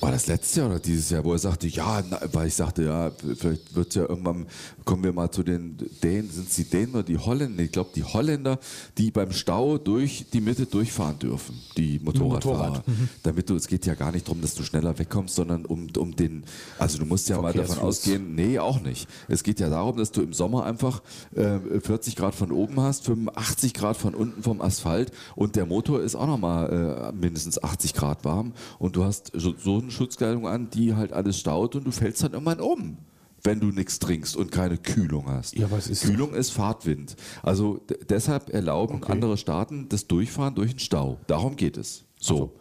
war 0.01 0.11
das 0.11 0.27
letztes 0.27 0.55
Jahr 0.55 0.67
oder 0.67 0.79
dieses 0.79 1.09
Jahr, 1.09 1.23
wo 1.23 1.31
er 1.33 1.39
sagte, 1.39 1.67
ja, 1.67 2.03
na, 2.09 2.19
weil 2.33 2.47
ich 2.47 2.55
sagte, 2.55 2.83
ja, 2.83 3.11
vielleicht 3.11 3.75
wird 3.75 3.89
es 3.89 3.95
ja 3.95 4.03
irgendwann, 4.03 4.45
kommen 4.83 5.03
wir 5.03 5.13
mal 5.13 5.31
zu 5.31 5.43
den 5.43 5.77
Dänen, 6.03 6.29
sind 6.29 6.49
es 6.49 6.55
die 6.55 6.65
Dänen 6.65 6.93
oder 6.93 7.03
die 7.03 7.17
Holländer? 7.17 7.63
Ich 7.63 7.71
glaube, 7.71 7.91
die 7.95 8.03
Holländer, 8.03 8.59
die 8.97 9.11
beim 9.11 9.31
Stau 9.31 9.77
durch 9.77 10.25
die 10.33 10.41
Mitte 10.41 10.65
durchfahren 10.65 11.17
dürfen, 11.19 11.55
die 11.77 11.99
Motorradfahrer. 11.99 12.67
Motorrad. 12.67 12.83
Damit 13.23 13.49
du, 13.49 13.55
es 13.55 13.67
geht 13.67 13.85
ja 13.85 13.95
gar 13.95 14.11
nicht 14.11 14.27
darum, 14.27 14.41
dass 14.41 14.53
du 14.53 14.63
schneller 14.63 14.97
wegkommst, 14.99 15.35
sondern 15.35 15.65
um, 15.65 15.87
um 15.97 16.15
den, 16.15 16.43
also 16.77 16.97
du 16.97 17.05
musst 17.05 17.29
ja 17.29 17.41
mal 17.41 17.53
davon 17.53 17.79
ausgehen, 17.79 18.35
nee, 18.35 18.59
auch 18.59 18.81
nicht. 18.81 19.07
Es 19.27 19.43
geht 19.43 19.59
ja 19.59 19.69
darum, 19.69 19.97
dass 19.97 20.11
du 20.11 20.21
im 20.21 20.33
Sommer 20.33 20.65
einfach 20.65 21.01
äh, 21.35 21.59
40 21.79 22.15
Grad 22.15 22.35
von 22.35 22.51
oben 22.51 22.79
hast, 22.81 23.05
85 23.05 23.73
Grad 23.73 23.97
von 23.97 24.13
unten 24.13 24.43
vom 24.43 24.61
Asphalt 24.61 25.11
und 25.35 25.55
der 25.55 25.65
Motor 25.65 26.01
ist 26.01 26.15
auch 26.15 26.27
nochmal 26.27 27.11
äh, 27.13 27.15
mindestens 27.15 27.63
80 27.63 27.93
Grad 27.93 28.25
warm 28.25 28.53
und 28.77 28.95
du 28.95 29.03
hast 29.03 29.31
so, 29.33 29.55
so 29.57 29.85
eine 29.86 29.92
Schutzkleidung 29.92 30.48
an, 30.48 30.70
die 30.70 30.96
halt 30.96 31.13
alles 31.13 31.39
staut 31.39 31.75
und 31.75 31.86
du 31.86 31.92
fällst 31.92 32.24
dann 32.24 32.34
irgendwann 32.34 32.60
um. 32.60 32.98
Wenn 33.44 33.60
du 33.60 33.68
nichts 33.68 34.00
trinkst 34.00 34.36
und 34.36 34.51
keine 34.51 34.77
Kühlung 34.77 35.27
hast. 35.30 35.56
Ja, 35.56 35.68
es 35.77 35.88
ist- 35.88 36.01
Kühlung 36.04 36.34
ist 36.34 36.50
Fahrtwind. 36.51 37.15
Also 37.44 37.80
deshalb 38.10 38.50
erlauben 38.50 39.04
andere 39.04 39.38
Staaten 39.38 39.88
das 39.88 40.08
Durchfahren 40.08 40.56
durch 40.56 40.72
den 40.72 40.80
Stau. 40.80 41.20
Darum 41.27 41.56
geht 41.56 41.77
es. 41.77 42.06
So. 42.20 42.54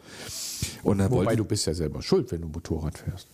Und 0.82 0.98
dann 0.98 1.10
Wobei 1.10 1.24
wollte, 1.24 1.36
du 1.38 1.44
bist 1.46 1.66
ja 1.66 1.72
selber 1.72 2.02
schuld, 2.02 2.30
wenn 2.32 2.42
du 2.42 2.48
Motorrad 2.48 2.98
fährst. 2.98 3.28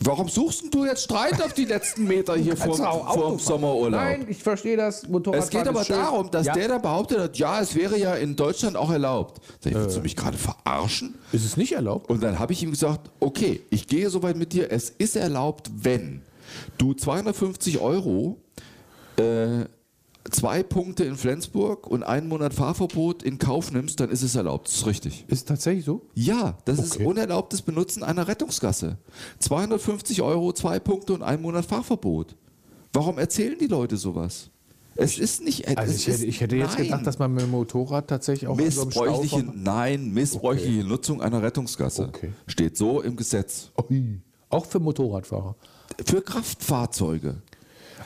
Warum 0.00 0.28
suchst 0.28 0.72
du 0.72 0.84
jetzt 0.84 1.04
Streit 1.04 1.42
auf 1.42 1.52
die 1.52 1.64
letzten 1.64 2.04
Meter 2.04 2.36
hier 2.36 2.56
vor, 2.56 2.76
vor. 2.76 3.38
Sommerurlaub? 3.38 4.00
Nein, 4.00 4.26
ich 4.28 4.42
verstehe 4.42 4.76
das. 4.76 5.08
Motorrad 5.08 5.42
Es 5.42 5.50
geht 5.50 5.66
aber 5.66 5.84
darum, 5.84 6.30
dass 6.30 6.46
der 6.46 6.68
da 6.68 6.78
behauptet 6.78 7.18
hat, 7.18 7.36
ja, 7.38 7.60
es 7.60 7.74
wäre 7.74 7.98
ja 7.98 8.14
in 8.14 8.36
Deutschland 8.36 8.76
auch 8.76 8.90
erlaubt. 8.90 9.40
Sag 9.60 9.72
ich, 9.72 9.76
Äh. 9.78 9.80
willst 9.82 9.96
du 9.96 10.00
mich 10.00 10.16
gerade 10.16 10.36
verarschen? 10.36 11.14
Ist 11.32 11.44
es 11.44 11.56
nicht 11.56 11.72
erlaubt? 11.72 12.10
Und 12.10 12.22
dann 12.22 12.38
habe 12.38 12.52
ich 12.52 12.62
ihm 12.62 12.70
gesagt, 12.70 13.10
okay, 13.20 13.60
ich 13.70 13.86
gehe 13.86 14.10
soweit 14.10 14.36
mit 14.36 14.52
dir. 14.52 14.70
Es 14.70 14.90
ist 14.90 15.16
erlaubt, 15.16 15.70
wenn 15.74 16.22
du 16.78 16.94
250 16.94 17.80
Euro, 17.80 18.36
äh, 19.16 19.64
zwei 20.30 20.62
Punkte 20.62 21.04
in 21.04 21.16
Flensburg 21.16 21.86
und 21.86 22.02
einen 22.02 22.28
Monat 22.28 22.54
Fahrverbot 22.54 23.22
in 23.22 23.38
Kauf 23.38 23.70
nimmst, 23.72 24.00
dann 24.00 24.10
ist 24.10 24.22
es 24.22 24.34
erlaubt. 24.34 24.68
Das 24.68 24.76
ist 24.76 24.86
richtig. 24.86 25.24
Ist 25.28 25.38
es 25.38 25.44
tatsächlich 25.44 25.84
so? 25.84 26.02
Ja, 26.14 26.56
das 26.64 26.78
ist 26.78 26.94
Okay. 26.96 27.04
unerlaubtes 27.04 27.62
Benutzen 27.62 28.02
einer 28.02 28.26
Rettungsgasse. 28.26 28.96
250 29.40 30.22
Euro, 30.22 30.52
zwei 30.52 30.78
Punkte 30.80 31.12
und 31.14 31.22
einen 31.22 31.42
Monat 31.42 31.66
Fahrverbot. 31.66 32.36
Warum 32.92 33.18
erzählen 33.18 33.56
die 33.60 33.66
Leute 33.66 33.96
sowas? 33.96 34.50
Es 34.96 35.18
ist 35.18 35.42
nicht 35.42 35.66
Also 35.76 35.92
ich 35.92 36.06
hätte, 36.06 36.10
ist- 36.16 36.22
ich 36.22 36.40
hätte 36.40 36.56
jetzt 36.56 36.74
nein. 36.74 36.84
gedacht, 36.84 37.06
dass 37.06 37.18
man 37.18 37.32
mit 37.34 37.42
dem 37.42 37.50
Motorrad 37.50 38.06
tatsächlich 38.06 38.46
auch 38.48 38.56
so 38.56 38.62
Missbräuchliche, 38.64 39.40
Stau 39.40 39.52
nein, 39.56 40.12
missbräuchliche 40.12 40.84
Nutzung 40.84 41.20
einer 41.20 41.42
Rettungsgasse. 41.42 42.06
Okay. 42.08 42.32
Steht 42.46 42.76
so 42.76 43.00
im 43.02 43.16
Gesetz. 43.16 43.70
Ui. 43.90 44.20
Auch 44.50 44.66
für 44.66 44.78
Motorradfahrer. 44.78 45.56
Für 46.06 46.22
Kraftfahrzeuge. 46.22 47.42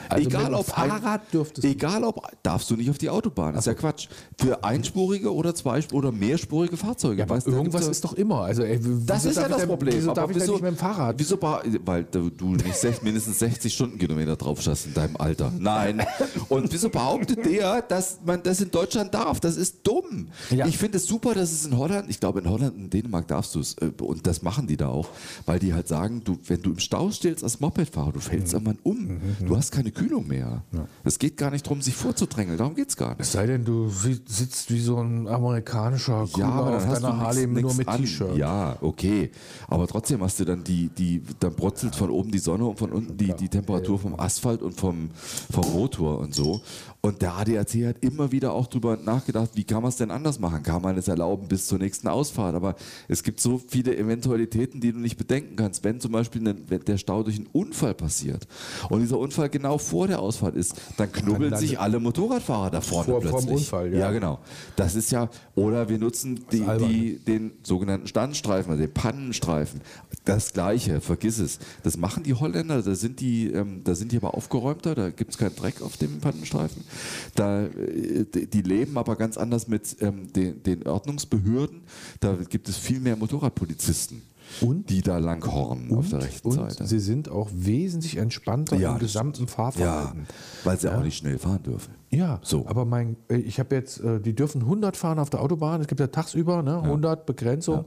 Also 0.09 0.29
egal 0.29 0.55
ob 0.55 0.66
Fahrrad 0.66 1.33
dürftest 1.33 1.64
du. 1.64 1.68
Egal 1.68 2.05
ob 2.05 2.22
darfst 2.42 2.70
du 2.70 2.77
nicht 2.77 2.88
auf 2.90 2.98
die 2.98 3.11
Autobahn. 3.11 3.55
Das 3.55 3.62
ist 3.62 3.66
ja 3.66 3.74
Quatsch. 3.74 4.09
Für 4.40 4.64
einspurige 4.64 5.35
oder 5.35 5.51
zweisp- 5.55 5.92
oder 5.92 6.12
mehrspurige 6.12 6.77
Fahrzeuge. 6.77 7.20
Ja, 7.22 7.29
Weißt 7.29 7.46
da 7.46 7.53
irgendwas 7.53 7.87
ist 7.88 8.05
doch 8.05 8.14
immer. 8.14 8.42
Also, 8.42 8.62
ey, 8.62 8.79
Das 9.07 9.18
wieso 9.24 9.31
ist 9.31 9.37
ja 9.37 9.48
das 9.48 9.66
Problem. 9.66 9.94
Wieso 9.94 10.12
darf 10.14 10.31
ich 10.31 10.37
denn 10.38 10.46
nicht 10.51 10.62
mit 10.62 10.70
dem 10.72 10.77
Fahrrad? 10.77 11.16
Wieso, 11.18 11.38
weil 11.40 12.05
du 12.05 12.31
nicht 12.55 13.03
mindestens 13.03 13.38
60 13.38 13.72
Stundenkilometer 13.74 14.37
drauf 14.37 14.62
schaffst 14.62 14.87
in 14.87 14.94
deinem 14.94 15.16
Alter. 15.16 15.53
Nein. 15.59 16.03
Und 16.48 16.72
wieso 16.72 16.88
behauptet 16.88 17.44
der, 17.44 17.83
dass 17.83 18.18
man 18.24 18.42
das 18.42 18.61
in 18.61 18.70
Deutschland 18.70 19.12
darf? 19.14 19.40
Das 19.40 19.57
ist 19.57 19.79
dumm. 19.87 20.29
Ja. 20.51 20.66
Ich 20.66 20.79
finde 20.79 20.98
es 20.98 21.07
super, 21.07 21.35
dass 21.35 21.53
es 21.53 21.66
in 21.66 21.77
Holland, 21.77 22.09
ich 22.09 22.20
glaube 22.20 22.40
in 22.40 22.48
Holland 22.48 22.77
und 22.77 22.92
Dänemark 22.92 23.29
darfst 23.29 23.55
du 23.55 23.61
es. 23.61 23.74
äh, 23.74 23.90
Und 24.01 24.27
das 24.27 24.42
machen 24.42 24.66
die 24.66 24.77
da 24.77 24.88
auch. 24.88 25.09
Weil 25.46 25.59
die 25.59 25.74
halt 25.74 25.88
sagen, 25.88 26.22
du, 26.24 26.38
wenn 26.46 26.62
du 26.62 26.70
im 26.70 26.79
Stau 26.79 27.11
stehst 27.11 27.42
als 27.44 27.61
Mopedfahrer, 27.61 28.12
du 28.12 28.18
Mhm. 28.18 28.22
fällst 28.22 28.53
irgendwann 28.53 28.79
um. 28.83 29.20
Du 29.46 29.57
hast 29.57 29.70
keine 29.72 29.88
Kühlung 29.90 30.27
mehr. 30.27 30.62
Es 31.05 31.18
geht 31.18 31.37
gar 31.37 31.51
nicht 31.51 31.64
darum, 31.66 31.81
sich 31.83 31.94
vorzudrängeln. 31.94 32.59
Darum 32.59 32.74
geht 32.74 32.88
es 32.88 32.96
gar 32.96 33.11
nicht. 33.11 33.20
Es 33.20 33.33
sei 33.33 33.46
denn, 33.46 33.64
du 33.64 33.88
si- 33.88 34.20
sitzt 34.27 34.70
wie 34.70 34.81
so 34.81 34.98
ein 35.01 35.27
amerikanischer 35.29 36.27
Cooler 36.33 36.46
Ja, 36.46 36.53
aber 36.53 36.70
dann 36.72 36.81
auf 36.81 36.87
hast 36.87 37.03
deiner 37.03 37.14
du 37.14 37.20
Harley 37.20 37.46
nix, 37.46 37.62
nur 37.62 37.74
mit. 37.74 37.88
T-Shirt. 37.88 38.37
Ja, 38.37 38.77
okay. 38.81 39.31
Aber 39.68 39.87
trotzdem 39.87 40.22
hast 40.22 40.40
du 40.40 40.44
dann 40.44 40.64
die, 40.64 40.88
die, 40.88 41.22
dann 41.40 41.55
brutzelt 41.55 41.94
von 41.96 42.11
oben 42.11 42.31
die 42.31 42.38
Sonne 42.38 42.64
und 42.66 42.79
von 42.79 42.90
unten 42.92 43.16
die, 43.16 43.33
die 43.35 43.48
Temperatur 43.48 43.98
vom 43.98 44.18
Asphalt 44.18 44.62
und 44.62 44.79
vom, 44.79 45.11
vom 45.51 45.72
Motor 45.72 46.18
und 46.18 46.35
so. 46.35 46.61
Und 47.09 47.23
der 47.23 47.33
ADAC 47.38 47.87
hat 47.87 47.97
immer 48.03 48.33
wieder 48.33 48.53
auch 48.53 48.66
drüber 48.66 48.99
nachgedacht, 49.03 49.53
wie 49.55 49.64
kann 49.64 49.81
man 49.83 49.88
es 49.88 49.97
denn 49.97 50.11
anders 50.11 50.38
machen? 50.38 50.62
Kann 50.62 50.83
man 50.83 50.94
es 50.99 51.09
erlauben 51.09 51.49
bis 51.49 51.66
zur 51.66 51.79
nächsten 51.79 52.07
Ausfahrt? 52.07 52.55
Aber 52.55 52.75
es 53.09 53.23
gibt 53.23 53.40
so 53.40 53.59
viele 53.66 53.97
Eventualitäten, 53.97 54.79
die 54.83 54.92
du 54.92 54.99
nicht 54.99 55.16
bedenken 55.16 55.57
kannst. 55.57 55.85
Wenn 55.85 56.01
zum 56.01 56.12
Beispiel 56.12 56.42
ne- 56.42 56.55
wenn 56.66 56.81
der 56.85 56.99
Stau 56.99 57.23
durch 57.23 57.37
einen 57.37 57.47
Unfall 57.53 57.94
passiert 57.94 58.47
und 58.90 59.01
dieser 59.01 59.18
Unfall 59.18 59.49
genau 59.49 59.79
vor 59.79 60.07
der 60.07 60.21
Ausfahrt 60.21 60.55
ist, 60.55 60.75
dann 60.99 61.11
knubbeln 61.11 61.53
dann- 61.53 61.61
sich 61.61 61.81
alle 61.81 61.99
Motorradfahrer 61.99 62.71
da 62.71 62.83
vorne 62.83 63.07
Vor- 63.11 63.21
plötzlich. 63.21 63.53
Unfall, 63.55 63.90
ja. 63.94 64.01
ja, 64.01 64.11
genau. 64.11 64.40
Das 64.77 64.94
ist 64.94 65.11
ja, 65.11 65.31
oder 65.55 65.88
wir 65.88 65.97
nutzen 65.99 66.44
die, 66.53 66.62
die, 66.79 67.18
den 67.25 67.53
sogenannten 67.62 68.07
Standstreifen, 68.07 68.71
also 68.73 68.83
den 68.85 68.92
Pannenstreifen. 68.92 69.81
Das 70.27 70.53
Gleiche, 70.53 71.01
vergiss 71.01 71.38
es. 71.38 71.59
Das 71.83 71.97
machen 71.97 72.23
die 72.23 72.35
Holländer, 72.35 72.83
da 72.83 72.94
sind 72.94 73.21
die, 73.21 73.51
ähm, 73.51 73.81
da 73.85 73.94
sind 73.94 74.12
die 74.12 74.18
aber 74.18 74.35
aufgeräumter, 74.35 74.94
da 74.94 75.09
gibt 75.09 75.31
es 75.31 75.38
keinen 75.38 75.57
Dreck 75.57 75.81
auf 75.81 75.97
dem 75.97 76.18
Pannenstreifen. 76.21 76.85
Da, 77.34 77.64
äh, 77.64 78.24
die 78.24 78.62
leben 78.62 78.96
aber 78.98 79.16
ganz 79.16 79.37
anders 79.37 79.68
mit 79.68 79.96
ähm, 80.00 80.32
den, 80.32 80.62
den 80.62 80.87
Ordnungsbehörden. 80.87 81.82
Da 82.20 82.34
gibt 82.48 82.68
es 82.68 82.76
viel 82.76 83.00
mehr 83.00 83.16
Motorradpolizisten, 83.16 84.22
Und? 84.61 84.88
die 84.90 85.02
da 85.02 85.18
langhornen 85.18 85.94
auf 85.96 86.08
der 86.08 86.22
rechten 86.22 86.48
Und 86.48 86.54
Seite. 86.54 86.87
sie 86.87 86.98
sind 87.00 87.28
auch 87.28 87.48
wesentlich 87.52 88.16
entspannter 88.16 88.76
Ja, 88.76 88.92
im 88.92 88.98
gesamten 88.98 89.42
Ja, 89.42 89.46
Fahrverhalten. 89.48 90.26
weil 90.64 90.78
sie 90.78 90.92
auch 90.94 91.02
nicht 91.02 91.16
schnell 91.18 91.38
fahren 91.38 91.62
dürfen. 91.62 91.94
Ja, 92.11 92.40
So. 92.42 92.66
aber 92.66 92.84
mein, 92.84 93.16
äh, 93.28 93.37
ich 93.37 93.58
habe 93.61 93.74
jetzt, 93.74 94.00
äh, 94.00 94.20
die 94.20 94.34
dürfen 94.34 94.62
100 94.62 94.96
fahren 94.96 95.18
auf 95.18 95.30
der 95.30 95.40
Autobahn. 95.42 95.80
Es 95.80 95.87
gibt 95.88 96.00
ja 96.00 96.06
tagsüber 96.06 96.62
ne, 96.62 96.82
100 96.82 97.26
Begrenzung. 97.26 97.84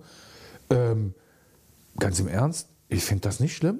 Ähm, 0.70 1.14
ganz 2.00 2.20
im 2.20 2.28
Ernst, 2.28 2.68
ich 2.88 3.04
finde 3.04 3.22
das 3.22 3.40
nicht 3.40 3.56
schlimm. 3.56 3.80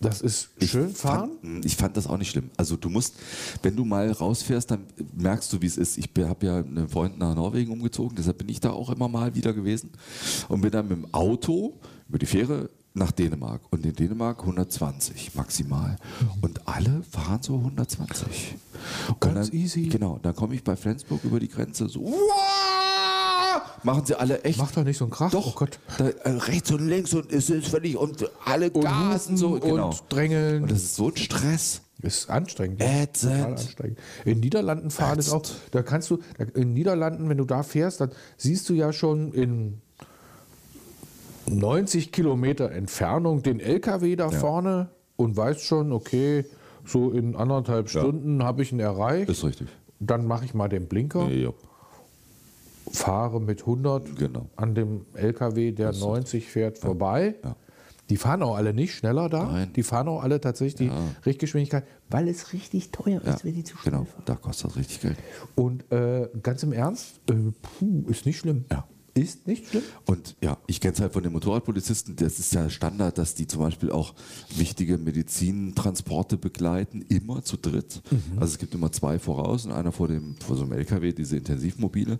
Das 0.00 0.22
ist 0.22 0.48
schön 0.62 0.94
fahren. 0.94 1.32
Fand, 1.42 1.64
ich 1.66 1.76
fand 1.76 1.96
das 1.96 2.06
auch 2.06 2.16
nicht 2.16 2.30
schlimm. 2.30 2.50
Also 2.56 2.76
du 2.76 2.88
musst, 2.88 3.16
wenn 3.62 3.76
du 3.76 3.84
mal 3.84 4.10
rausfährst, 4.10 4.70
dann 4.70 4.86
merkst 5.14 5.52
du, 5.52 5.60
wie 5.60 5.66
es 5.66 5.76
ist. 5.76 5.98
Ich 5.98 6.08
habe 6.18 6.46
ja 6.46 6.58
einen 6.58 6.88
Freund 6.88 7.18
nach 7.18 7.34
Norwegen 7.34 7.70
umgezogen, 7.70 8.16
deshalb 8.16 8.38
bin 8.38 8.48
ich 8.48 8.60
da 8.60 8.70
auch 8.70 8.88
immer 8.88 9.08
mal 9.08 9.34
wieder 9.34 9.52
gewesen 9.52 9.90
und 10.48 10.62
bin 10.62 10.70
dann 10.70 10.88
mit 10.88 10.96
dem 10.96 11.12
Auto 11.12 11.74
über 12.08 12.18
die 12.18 12.26
Fähre 12.26 12.70
nach 12.94 13.12
Dänemark 13.12 13.60
und 13.70 13.84
in 13.84 13.94
Dänemark 13.94 14.40
120 14.40 15.34
maximal 15.34 15.96
und 16.40 16.66
alle 16.66 17.02
fahren 17.08 17.40
so 17.42 17.56
120. 17.56 18.56
Und 19.08 19.20
Ganz 19.20 19.50
dann, 19.50 19.58
easy. 19.58 19.82
Genau, 19.82 20.18
dann 20.22 20.34
komme 20.34 20.54
ich 20.54 20.64
bei 20.64 20.74
Flensburg 20.76 21.22
über 21.24 21.38
die 21.38 21.48
Grenze 21.48 21.88
so. 21.88 22.00
"Uah!" 22.00 22.49
Machen 23.82 24.04
sie 24.04 24.18
alle 24.18 24.42
echt. 24.44 24.58
Macht 24.58 24.76
doch 24.76 24.84
nicht 24.84 24.98
so 24.98 25.04
einen 25.04 25.10
Krach. 25.12 25.30
Doch, 25.30 25.46
Oh 25.54 25.58
Gott. 25.58 25.78
Da, 25.98 26.08
äh, 26.08 26.30
rechts 26.30 26.70
und 26.70 26.86
links 26.86 27.14
und 27.14 27.32
es 27.32 27.48
ist 27.50 27.68
völlig 27.68 27.96
und 27.96 28.30
alle 28.44 28.70
Und 28.70 28.82
gasen 28.82 29.36
so. 29.36 29.58
Genau. 29.58 29.88
und 29.88 30.02
drängeln. 30.08 30.62
Und 30.64 30.70
das 30.72 30.82
ist 30.82 30.96
so 30.96 31.08
ein 31.08 31.16
Stress. 31.16 31.82
Ist 32.02 32.30
anstrengend. 32.30 32.80
Ätzend. 32.80 33.32
Total 33.34 33.52
anstrengend. 33.52 33.98
In 34.24 34.40
Niederlanden 34.40 34.90
fahren 34.90 35.18
ist 35.18 35.30
auch, 35.32 35.42
da 35.70 35.82
kannst 35.82 36.10
du, 36.10 36.18
in 36.54 36.72
Niederlanden, 36.72 37.28
wenn 37.28 37.36
du 37.36 37.44
da 37.44 37.62
fährst, 37.62 38.00
dann 38.00 38.10
siehst 38.38 38.68
du 38.70 38.74
ja 38.74 38.92
schon 38.92 39.32
in 39.32 39.80
90 41.46 42.12
Kilometer 42.12 42.70
Entfernung 42.72 43.42
den 43.42 43.60
LKW 43.60 44.16
da 44.16 44.30
vorne 44.30 44.88
und 45.16 45.36
weiß 45.36 45.60
schon, 45.62 45.92
okay, 45.92 46.44
so 46.84 47.10
in 47.10 47.36
anderthalb 47.36 47.88
Stunden 47.90 48.42
habe 48.42 48.62
ich 48.62 48.72
ihn 48.72 48.80
erreicht. 48.80 49.28
Ist 49.28 49.44
richtig. 49.44 49.68
Dann 49.98 50.26
mache 50.26 50.44
ich 50.46 50.54
mal 50.54 50.68
den 50.68 50.86
Blinker, 50.86 51.28
Ja. 51.28 51.50
Fahre 52.92 53.40
mit 53.40 53.60
100 53.60 54.16
Genau. 54.16 54.46
an 54.56 54.74
dem 54.74 55.06
LKW, 55.14 55.72
der 55.72 55.92
90 55.92 56.46
fährt, 56.48 56.78
vorbei. 56.78 57.34
Ja. 57.44 57.56
Die 58.08 58.16
fahren 58.16 58.42
auch 58.42 58.56
alle 58.56 58.74
nicht 58.74 58.94
schneller 58.94 59.28
da. 59.28 59.44
Nein. 59.44 59.72
Die 59.76 59.84
fahren 59.84 60.08
auch 60.08 60.22
alle 60.24 60.40
tatsächlich 60.40 60.90
die 60.90 61.26
Richtgeschwindigkeit, 61.26 61.84
weil 62.08 62.26
es 62.26 62.52
richtig 62.52 62.90
teuer 62.90 63.20
Ja, 63.24 63.34
ist, 63.34 63.44
wenn 63.44 63.54
die 63.54 63.62
zu 63.62 63.76
schnell 63.76 63.92
genau, 63.92 64.04
fahren. 64.04 64.22
da 64.24 64.34
kostet 64.34 64.70
das 64.70 64.76
richtig 64.76 65.00
Geld. 65.00 65.16
Und 65.54 65.90
äh, 65.92 66.28
ganz 66.42 66.62
im 66.64 66.72
Ernst, 66.72 67.20
äh, 67.30 67.34
puh, 67.62 68.04
ist 68.08 68.26
nicht 68.26 68.38
schlimm. 68.38 68.64
Ja. 68.70 68.84
Ist 69.14 69.46
nicht 69.46 69.68
schlimm. 69.68 69.82
Und 70.06 70.36
ja, 70.40 70.56
ich 70.66 70.80
kenne 70.80 70.94
es 70.94 71.00
halt 71.00 71.12
von 71.12 71.22
den 71.22 71.32
Motorradpolizisten, 71.32 72.16
das 72.16 72.38
ist 72.38 72.52
ja 72.52 72.68
Standard, 72.70 73.18
dass 73.18 73.34
die 73.34 73.46
zum 73.46 73.60
Beispiel 73.60 73.90
auch 73.90 74.14
wichtige 74.56 74.98
Medizintransporte 74.98 76.36
begleiten, 76.36 77.04
immer 77.08 77.42
zu 77.42 77.56
dritt. 77.56 78.02
Also 78.36 78.52
es 78.52 78.58
gibt 78.58 78.74
immer 78.74 78.92
zwei 78.92 79.18
voraus 79.18 79.66
und 79.66 79.72
einer 79.72 79.92
vor 79.92 80.08
dem 80.08 80.36
vor 80.36 80.56
so 80.56 80.62
einem 80.62 80.72
LKW, 80.72 81.12
diese 81.12 81.36
Intensivmobile. 81.36 82.18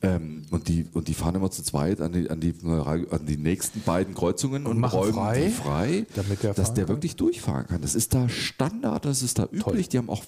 Ähm, 0.00 0.42
und, 0.50 0.68
die, 0.68 0.86
und 0.92 1.08
die 1.08 1.14
fahren 1.14 1.34
immer 1.34 1.50
zu 1.50 1.62
zweit 1.62 2.00
an 2.00 2.12
die, 2.12 2.30
an 2.30 2.40
die, 2.40 2.54
an 2.64 3.26
die 3.26 3.36
nächsten 3.36 3.80
beiden 3.80 4.14
Kreuzungen 4.14 4.66
und, 4.66 4.78
machen 4.78 4.98
räumen 4.98 5.14
frei, 5.14 5.44
die 5.44 5.50
frei, 5.50 6.06
damit 6.14 6.42
der 6.42 6.54
dass 6.54 6.74
der 6.74 6.84
kann. 6.84 6.94
wirklich 6.94 7.16
durchfahren 7.16 7.66
kann. 7.66 7.82
Das 7.82 7.94
ist 7.94 8.14
da 8.14 8.28
Standard, 8.28 9.04
das 9.04 9.22
ist 9.22 9.38
da 9.38 9.48
üblich. 9.50 9.88
Die 9.88 9.98
haben 9.98 10.08
auch 10.08 10.22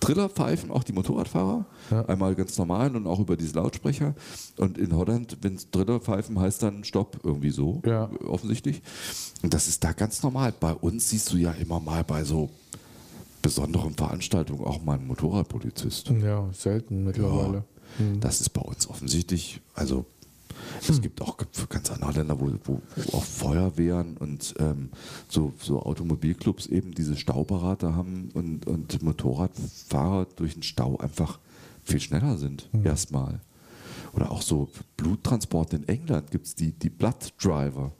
Trillerpfeifen, 0.00 0.70
auch 0.70 0.84
die 0.84 0.92
Motorradfahrer. 0.92 1.66
Einmal 2.06 2.34
ganz 2.34 2.56
normal 2.58 2.94
und 2.94 3.06
auch 3.06 3.20
über 3.20 3.36
diese 3.36 3.54
Lautsprecher. 3.56 4.14
Und 4.56 4.78
in 4.78 4.94
Holland, 4.94 5.27
wenn 5.40 5.54
es 5.54 5.70
Trillerpfeifen 5.70 6.38
heißt, 6.38 6.62
dann 6.62 6.84
Stopp, 6.84 7.20
irgendwie 7.22 7.50
so, 7.50 7.82
Ja. 7.84 8.10
offensichtlich. 8.26 8.82
Und 9.42 9.52
das 9.54 9.68
ist 9.68 9.84
da 9.84 9.92
ganz 9.92 10.22
normal. 10.22 10.52
Bei 10.58 10.72
uns 10.72 11.10
siehst 11.10 11.32
du 11.32 11.36
ja 11.36 11.52
immer 11.52 11.80
mal 11.80 12.04
bei 12.04 12.24
so 12.24 12.50
besonderen 13.42 13.94
Veranstaltungen 13.94 14.64
auch 14.64 14.82
mal 14.82 14.98
einen 14.98 15.06
Motorradpolizist. 15.06 16.10
Ja, 16.10 16.48
selten 16.52 17.04
mittlerweile. 17.04 17.64
Das 18.20 18.40
ist 18.40 18.50
bei 18.50 18.60
uns 18.60 18.88
offensichtlich, 18.88 19.60
also 19.74 20.04
es 20.86 21.00
gibt 21.00 21.22
auch 21.22 21.36
ganz 21.68 21.90
andere 21.90 22.12
Länder, 22.12 22.38
wo, 22.40 22.50
wo, 22.64 22.80
wo 22.96 23.16
auch 23.16 23.24
Feuerwehren 23.24 24.16
und 24.16 24.54
ähm, 24.58 24.90
so, 25.28 25.52
so 25.62 25.82
Automobilclubs 25.82 26.66
eben 26.66 26.92
diese 26.92 27.16
Stauberater 27.16 27.94
haben 27.94 28.30
und, 28.34 28.66
und 28.66 29.02
Motorradfahrer 29.02 30.26
durch 30.36 30.54
den 30.54 30.62
Stau 30.62 30.98
einfach 30.98 31.38
viel 31.84 32.00
schneller 32.00 32.36
sind, 32.36 32.68
erstmal. 32.84 33.40
Oder 34.18 34.32
auch 34.32 34.42
so 34.42 34.68
Bluttransport 34.96 35.74
in 35.74 35.86
England 35.86 36.32
gibt 36.32 36.46
es 36.48 36.54
die, 36.56 36.72
die 36.72 36.90
Blood 36.90 37.32
Driver. 37.40 37.92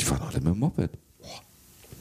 Die 0.00 0.04
fahren 0.04 0.22
alle 0.22 0.40
mit 0.40 0.54
dem 0.54 0.58
Moped. 0.60 0.90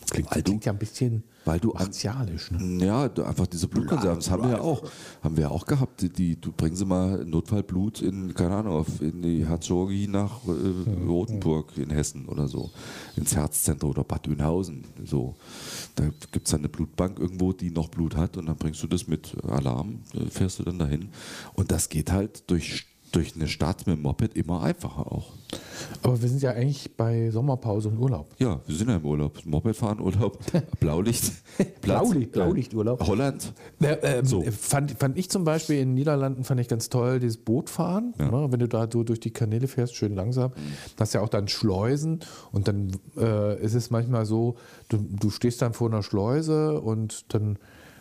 Klingt, 0.10 0.32
Weil 0.32 0.41
du- 0.41 0.51
klingt 0.51 0.65
ja 0.65 0.71
ein 0.71 0.80
bisschen 0.80 1.23
weil 1.43 1.60
du 1.62 1.73
martialisch. 1.73 2.51
Ne? 2.51 2.86
Ja, 2.86 3.03
einfach 3.03 3.47
diese 3.47 3.67
Blutkonserven, 3.69 4.19
das 4.19 4.30
haben 4.30 4.43
wir 4.43 4.51
ja 4.58 4.62
auch. 4.62 4.84
Haben 5.21 5.38
wir 5.38 5.43
ja 5.43 5.49
auch 5.49 5.65
gehabt. 5.65 6.01
Die, 6.01 6.10
die, 6.10 6.39
du 6.39 6.51
bringen 6.51 6.75
sie 6.75 6.84
mal 6.86 7.23
Notfallblut 7.25 8.01
in, 8.01 8.34
keine 8.34 8.56
Ahnung, 8.56 8.73
auf, 8.73 9.01
in 9.01 9.21
die 9.21 9.45
Herzchirurgie 9.47 10.08
nach 10.08 10.41
äh, 10.45 11.06
Rotenburg 11.08 11.77
in 11.77 11.89
Hessen 11.89 12.25
oder 12.25 12.47
so. 12.49 12.69
Ins 13.15 13.34
Herzzentrum 13.36 13.91
oder 13.91 14.03
Bad 14.03 14.27
Oeynhausen. 14.27 14.84
So. 15.06 15.36
Da 15.95 16.10
gibt 16.34 16.47
es 16.47 16.51
dann 16.51 16.62
eine 16.62 16.69
Blutbank 16.69 17.17
irgendwo, 17.19 17.53
die 17.53 17.71
noch 17.71 17.88
Blut 17.89 18.15
hat 18.17 18.36
und 18.36 18.45
dann 18.47 18.58
bringst 18.58 18.84
du 18.84 18.88
das 18.88 19.08
mit 19.08 19.34
Alarm, 19.45 19.99
äh, 20.15 20.25
fährst 20.30 20.60
du 20.60 20.63
dann 20.63 20.80
dahin. 20.80 21.10
Und 21.53 21.71
das 21.71 21.88
geht 21.88 22.12
halt 22.12 22.49
durch, 22.49 22.86
durch 23.11 23.35
eine 23.35 23.47
Stadt 23.47 23.87
mit 23.87 23.97
dem 23.97 24.01
Moped 24.03 24.35
immer 24.35 24.61
einfacher 24.63 25.11
auch. 25.11 25.31
Aber 26.03 26.21
wir 26.21 26.27
sind 26.27 26.41
ja 26.41 26.51
eigentlich 26.51 26.95
bei 26.97 27.29
Sommerpause 27.31 27.89
und 27.89 27.97
Urlaub. 27.99 28.27
Ja, 28.37 28.59
wir 28.67 28.75
sind 28.75 28.89
ja 28.89 28.97
im 28.97 29.05
Urlaub. 29.05 29.39
Mopedfahren, 29.45 29.99
Urlaub, 30.01 30.37
Blaulicht. 30.79 31.31
Blaulicht- 31.81 32.27
äh, 32.29 32.31
Blaulichturlaub. 32.31 33.07
Holland. 33.07 33.53
Ja, 33.79 33.95
ähm, 34.01 34.25
So. 34.25 34.43
fand, 34.51 34.91
fand 34.91 35.17
ich 35.17 35.29
zum 35.29 35.43
Beispiel 35.45 35.77
in 35.77 35.89
den 35.89 35.93
Niederlanden 35.95 36.43
fand 36.43 36.59
ich 36.59 36.67
ganz 36.67 36.89
toll, 36.89 37.19
dieses 37.19 37.37
Bootfahren. 37.37 38.13
Ne, 38.17 38.47
wenn 38.51 38.59
du 38.59 38.67
da 38.67 38.87
so 38.91 39.03
durch 39.03 39.19
die 39.19 39.31
Kanäle 39.31 39.67
fährst, 39.67 39.95
schön 39.95 40.13
langsam, 40.15 40.51
hast 40.99 41.13
ja 41.13 41.21
auch 41.21 41.29
dann 41.29 41.47
Schleusen 41.47 42.19
und 42.51 42.67
dann 42.67 42.91
äh, 43.17 43.61
ist 43.63 43.73
es 43.73 43.89
manchmal 43.89 44.25
so, 44.25 44.55
du, 44.89 44.97
du 44.97 45.29
stehst 45.29 45.61
dann 45.61 45.73
vor 45.73 45.87
einer 45.89 46.03
Schleuse 46.03 46.81
und 46.81 47.33
dann 47.33 47.57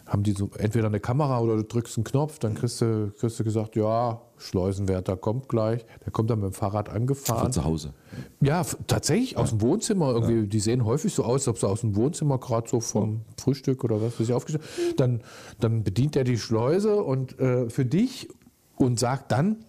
haben 0.06 0.22
die 0.22 0.32
so 0.32 0.50
entweder 0.58 0.86
eine 0.86 1.00
Kamera 1.00 1.40
oder 1.40 1.56
du 1.56 1.64
drückst 1.64 1.98
einen 1.98 2.04
Knopf, 2.04 2.38
dann 2.38 2.54
kriegst 2.54 2.80
du, 2.80 3.12
kriegst 3.18 3.40
du 3.40 3.44
gesagt, 3.44 3.76
ja, 3.76 4.20
Schleusenwärter 4.38 5.16
kommt 5.16 5.48
gleich. 5.48 5.84
Der 6.04 6.12
kommt 6.12 6.30
dann 6.30 6.40
mit 6.40 6.50
dem 6.50 6.52
Fahrrad 6.52 6.88
angefahren. 6.88 7.44
Von 7.44 7.52
zu 7.52 7.64
Hause. 7.64 7.92
Ja, 8.40 8.62
tatsächlich 8.86 9.36
aus 9.36 9.50
dem 9.50 9.62
Wohnzimmer. 9.62 10.10
Irgendwie, 10.10 10.46
Die 10.46 10.60
sehen 10.60 10.84
häufig 10.84 11.12
so 11.14 11.24
aus, 11.24 11.42
als 11.42 11.48
ob 11.48 11.58
sie 11.58 11.68
aus 11.68 11.80
dem 11.80 11.96
Wohnzimmer 11.96 12.38
gerade 12.38 12.68
so 12.68 12.80
vom 12.80 13.22
Frühstück 13.38 13.82
oder 13.82 14.00
was 14.00 14.20
weiß 14.20 14.28
ich 14.28 14.34
aufgestellt 14.34 14.64
dann, 14.96 15.22
dann 15.58 15.82
bedient 15.82 16.16
er 16.16 16.24
die 16.24 16.38
Schleuse 16.38 17.02
und 17.02 17.38
äh, 17.40 17.68
für 17.70 17.84
dich 17.84 18.28
und 18.76 19.00
sagt 19.00 19.32
dann, 19.32 19.64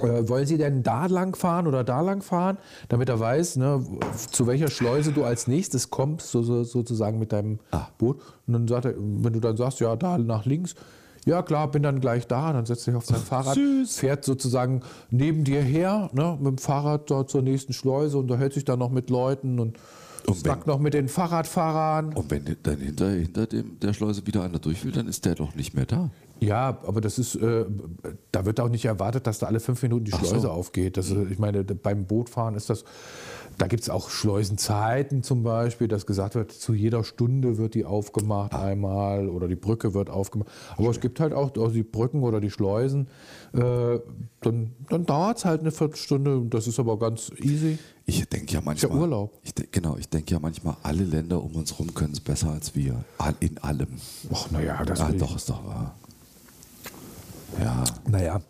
äh, 0.00 0.28
wollen 0.28 0.46
Sie 0.46 0.58
denn 0.58 0.82
da 0.82 1.06
lang 1.06 1.36
fahren 1.36 1.66
oder 1.66 1.84
da 1.84 2.00
lang 2.00 2.22
fahren, 2.22 2.58
damit 2.88 3.08
er 3.08 3.20
weiß, 3.20 3.56
ne, 3.56 3.84
zu 4.30 4.46
welcher 4.46 4.68
Schleuse 4.68 5.12
du 5.12 5.24
als 5.24 5.46
nächstes 5.46 5.90
kommst, 5.90 6.30
so, 6.30 6.42
so, 6.42 6.64
sozusagen 6.64 7.18
mit 7.18 7.32
deinem 7.32 7.58
Boot. 7.98 8.20
Und 8.46 8.54
dann 8.54 8.68
sagt 8.68 8.86
er, 8.86 8.94
wenn 8.96 9.32
du 9.32 9.40
dann 9.40 9.56
sagst, 9.56 9.80
ja, 9.80 9.94
da 9.96 10.16
nach 10.18 10.46
links, 10.46 10.74
ja 11.24 11.42
klar, 11.42 11.70
bin 11.70 11.82
dann 11.82 12.00
gleich 12.00 12.26
da, 12.26 12.52
dann 12.52 12.66
setzt 12.66 12.84
sich 12.84 12.94
auf 12.94 13.04
sein 13.04 13.20
Fahrrad, 13.24 13.58
fährt 13.86 14.24
sozusagen 14.24 14.80
neben 15.10 15.44
dir 15.44 15.62
her, 15.62 16.10
ne, 16.12 16.36
mit 16.40 16.46
dem 16.46 16.58
Fahrrad 16.58 17.10
dort 17.10 17.30
zur 17.30 17.42
nächsten 17.42 17.72
Schleuse, 17.72 18.18
unterhält 18.18 18.54
sich 18.54 18.64
dann 18.64 18.78
noch 18.78 18.90
mit 18.90 19.10
Leuten 19.10 19.60
und, 19.60 19.78
Und 20.26 20.36
snackt 20.36 20.66
noch 20.66 20.78
mit 20.78 20.94
den 20.94 21.08
Fahrradfahrern. 21.08 22.12
Und 22.12 22.30
wenn 22.30 22.44
dann 22.62 22.78
hinter, 22.78 23.10
hinter 23.10 23.46
dem, 23.46 23.78
der 23.80 23.92
Schleuse 23.92 24.26
wieder 24.26 24.42
einer 24.42 24.58
durch 24.58 24.84
will, 24.84 24.92
dann 24.92 25.08
ist 25.08 25.24
der 25.24 25.34
doch 25.34 25.54
nicht 25.54 25.74
mehr 25.74 25.86
da. 25.86 26.10
Ja, 26.40 26.78
aber 26.86 27.00
das 27.00 27.18
ist, 27.18 27.36
äh, 27.36 27.64
da 28.32 28.44
wird 28.44 28.58
auch 28.58 28.68
nicht 28.68 28.84
erwartet, 28.84 29.28
dass 29.28 29.38
da 29.38 29.46
alle 29.46 29.60
fünf 29.60 29.80
Minuten 29.82 30.06
die 30.06 30.12
Ach 30.12 30.20
so. 30.20 30.30
Schleuse 30.30 30.50
aufgeht. 30.50 30.96
Das, 30.96 31.10
äh, 31.10 31.24
ich 31.30 31.38
meine, 31.38 31.62
beim 31.62 32.04
Bootfahren 32.06 32.56
ist 32.56 32.68
das, 32.68 32.84
da 33.58 33.66
gibt 33.66 33.82
es 33.82 33.90
auch 33.90 34.10
Schleusenzeiten 34.10 35.22
zum 35.22 35.42
Beispiel, 35.42 35.88
dass 35.88 36.06
gesagt 36.06 36.34
wird, 36.34 36.52
zu 36.52 36.74
jeder 36.74 37.04
Stunde 37.04 37.58
wird 37.58 37.74
die 37.74 37.84
aufgemacht 37.84 38.54
einmal 38.54 39.28
oder 39.28 39.48
die 39.48 39.56
Brücke 39.56 39.94
wird 39.94 40.10
aufgemacht. 40.10 40.50
Aber 40.76 40.90
es 40.90 41.00
gibt 41.00 41.20
halt 41.20 41.32
auch 41.32 41.54
also 41.56 41.70
die 41.70 41.82
Brücken 41.82 42.22
oder 42.22 42.40
die 42.40 42.50
Schleusen, 42.50 43.08
äh, 43.52 43.98
dann, 44.40 44.72
dann 44.88 45.06
dauert 45.06 45.38
es 45.38 45.44
halt 45.44 45.60
eine 45.60 45.70
Viertelstunde. 45.70 46.46
Das 46.48 46.66
ist 46.66 46.78
aber 46.78 46.98
ganz 46.98 47.30
easy. 47.38 47.78
Ich 48.04 48.28
denke 48.28 48.54
ja 48.54 48.60
manchmal. 48.60 48.98
Urlaub. 48.98 49.38
Ich 49.42 49.54
de 49.54 49.68
genau, 49.70 49.96
ich 49.96 50.08
denke 50.08 50.32
ja 50.32 50.40
manchmal, 50.40 50.76
alle 50.82 51.04
Länder 51.04 51.42
um 51.42 51.54
uns 51.54 51.72
herum 51.72 51.94
können 51.94 52.12
es 52.12 52.20
besser 52.20 52.50
als 52.50 52.74
wir. 52.74 53.04
In 53.40 53.58
allem. 53.58 53.88
Ach, 54.32 54.50
naja, 54.50 54.84
das 54.84 55.00
ah, 55.00 55.12
doch, 55.12 55.36
ist 55.36 55.48
doch 55.48 55.64
wahr. 55.64 55.94
Ja. 57.60 57.84
Naja, 58.08 58.40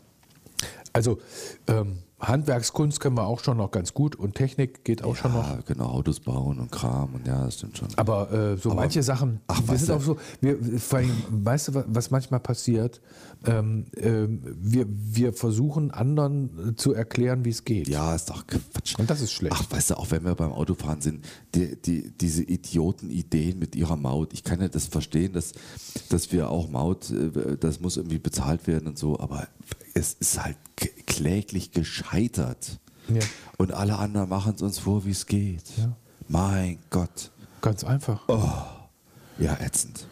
also 0.93 1.19
ähm, 1.67 1.99
Handwerkskunst 2.23 3.01
können 3.01 3.17
wir 3.17 3.27
auch 3.27 3.41
schon 3.43 3.57
noch 3.57 3.71
ganz 3.73 3.95
gut 3.95 4.15
und 4.17 4.35
Technik 4.35 4.85
geht 4.85 5.03
auch 5.03 5.17
schon 5.17 5.33
noch. 5.33 5.49
ja, 5.49 5.59
genau, 5.67 5.87
Autos 5.87 6.21
bauen 6.21 6.61
und 6.61 6.71
Kram 6.71 7.15
und 7.15 7.27
ja, 7.27 7.45
das 7.45 7.55
stimmt 7.57 7.77
schon. 7.79 7.89
Aber 7.97 8.31
äh, 8.33 8.57
so 8.57 8.71
manche 8.75 9.03
Sachen, 9.03 9.41
ach, 9.49 9.61
wir 9.63 9.69
weißt 9.69 9.87
sind 9.87 9.89
du- 9.89 9.95
auch 9.97 10.01
so, 10.03 10.17
wir, 10.41 10.57
vor 10.79 10.99
allem, 11.01 11.11
weißt 11.31 11.69
du, 11.69 11.75
wa- 11.75 11.85
was 11.89 12.11
manchmal 12.11 12.41
passiert? 12.41 13.01
Ähm, 13.45 13.87
ähm, 13.97 14.41
wir, 14.61 14.87
wir 14.89 15.33
versuchen 15.33 15.91
anderen 15.91 16.71
äh, 16.71 16.77
zu 16.77 16.93
erklären, 16.95 17.45
wie 17.45 17.51
es 17.51 17.65
geht. 17.65 17.89
Ja, 17.89 18.15
ist 18.15 18.31
doch 18.31 18.47
Quatsch. 18.47 18.97
Und 18.99 19.11
das 19.11 19.21
ist 19.21 19.33
schlecht. 19.33 19.57
Ach, 19.59 19.69
weißt 19.71 19.91
du, 19.91 19.99
auch 19.99 20.11
wenn 20.13 20.25
wir 20.25 20.37
beim 20.37 20.53
Autofahren 20.53 21.01
sind, 21.01 21.25
die, 21.57 21.75
die, 21.83 22.13
diese 22.13 22.45
Idioten-Ideen 22.45 23.59
mit 23.59 23.75
ihrer 23.75 23.97
Maut, 23.97 24.33
ich 24.33 24.45
kann 24.45 24.61
ja 24.61 24.69
das 24.69 24.87
verstehen, 24.87 25.33
dass, 25.33 25.53
dass 26.09 26.31
wir 26.31 26.51
auch 26.51 26.69
Maut, 26.71 27.11
äh, 27.11 27.57
das 27.59 27.81
muss 27.81 27.97
irgendwie 27.97 28.19
bezahlt 28.21 28.69
werden 28.69 28.87
und 28.87 28.99
so, 28.99 29.19
aber 29.19 29.49
es 29.95 30.15
ist 30.15 30.43
halt 30.43 30.57
kläglich 31.17 31.71
gescheitert. 31.73 32.79
Ja. 33.09 33.21
Und 33.59 33.73
alle 33.73 33.99
anderen 33.99 34.29
machen 34.29 34.55
es 34.55 34.63
uns 34.63 34.79
vor, 34.79 35.05
wie 35.05 35.11
es 35.11 35.27
geht. 35.27 35.65
Ja. 35.79 35.97
Mein 36.29 36.79
Gott. 36.91 37.31
Ganz 37.61 37.85
einfach. 37.85 38.23
Oh. 38.29 38.43
Ja, 39.39 39.57
ätzend. 39.61 40.07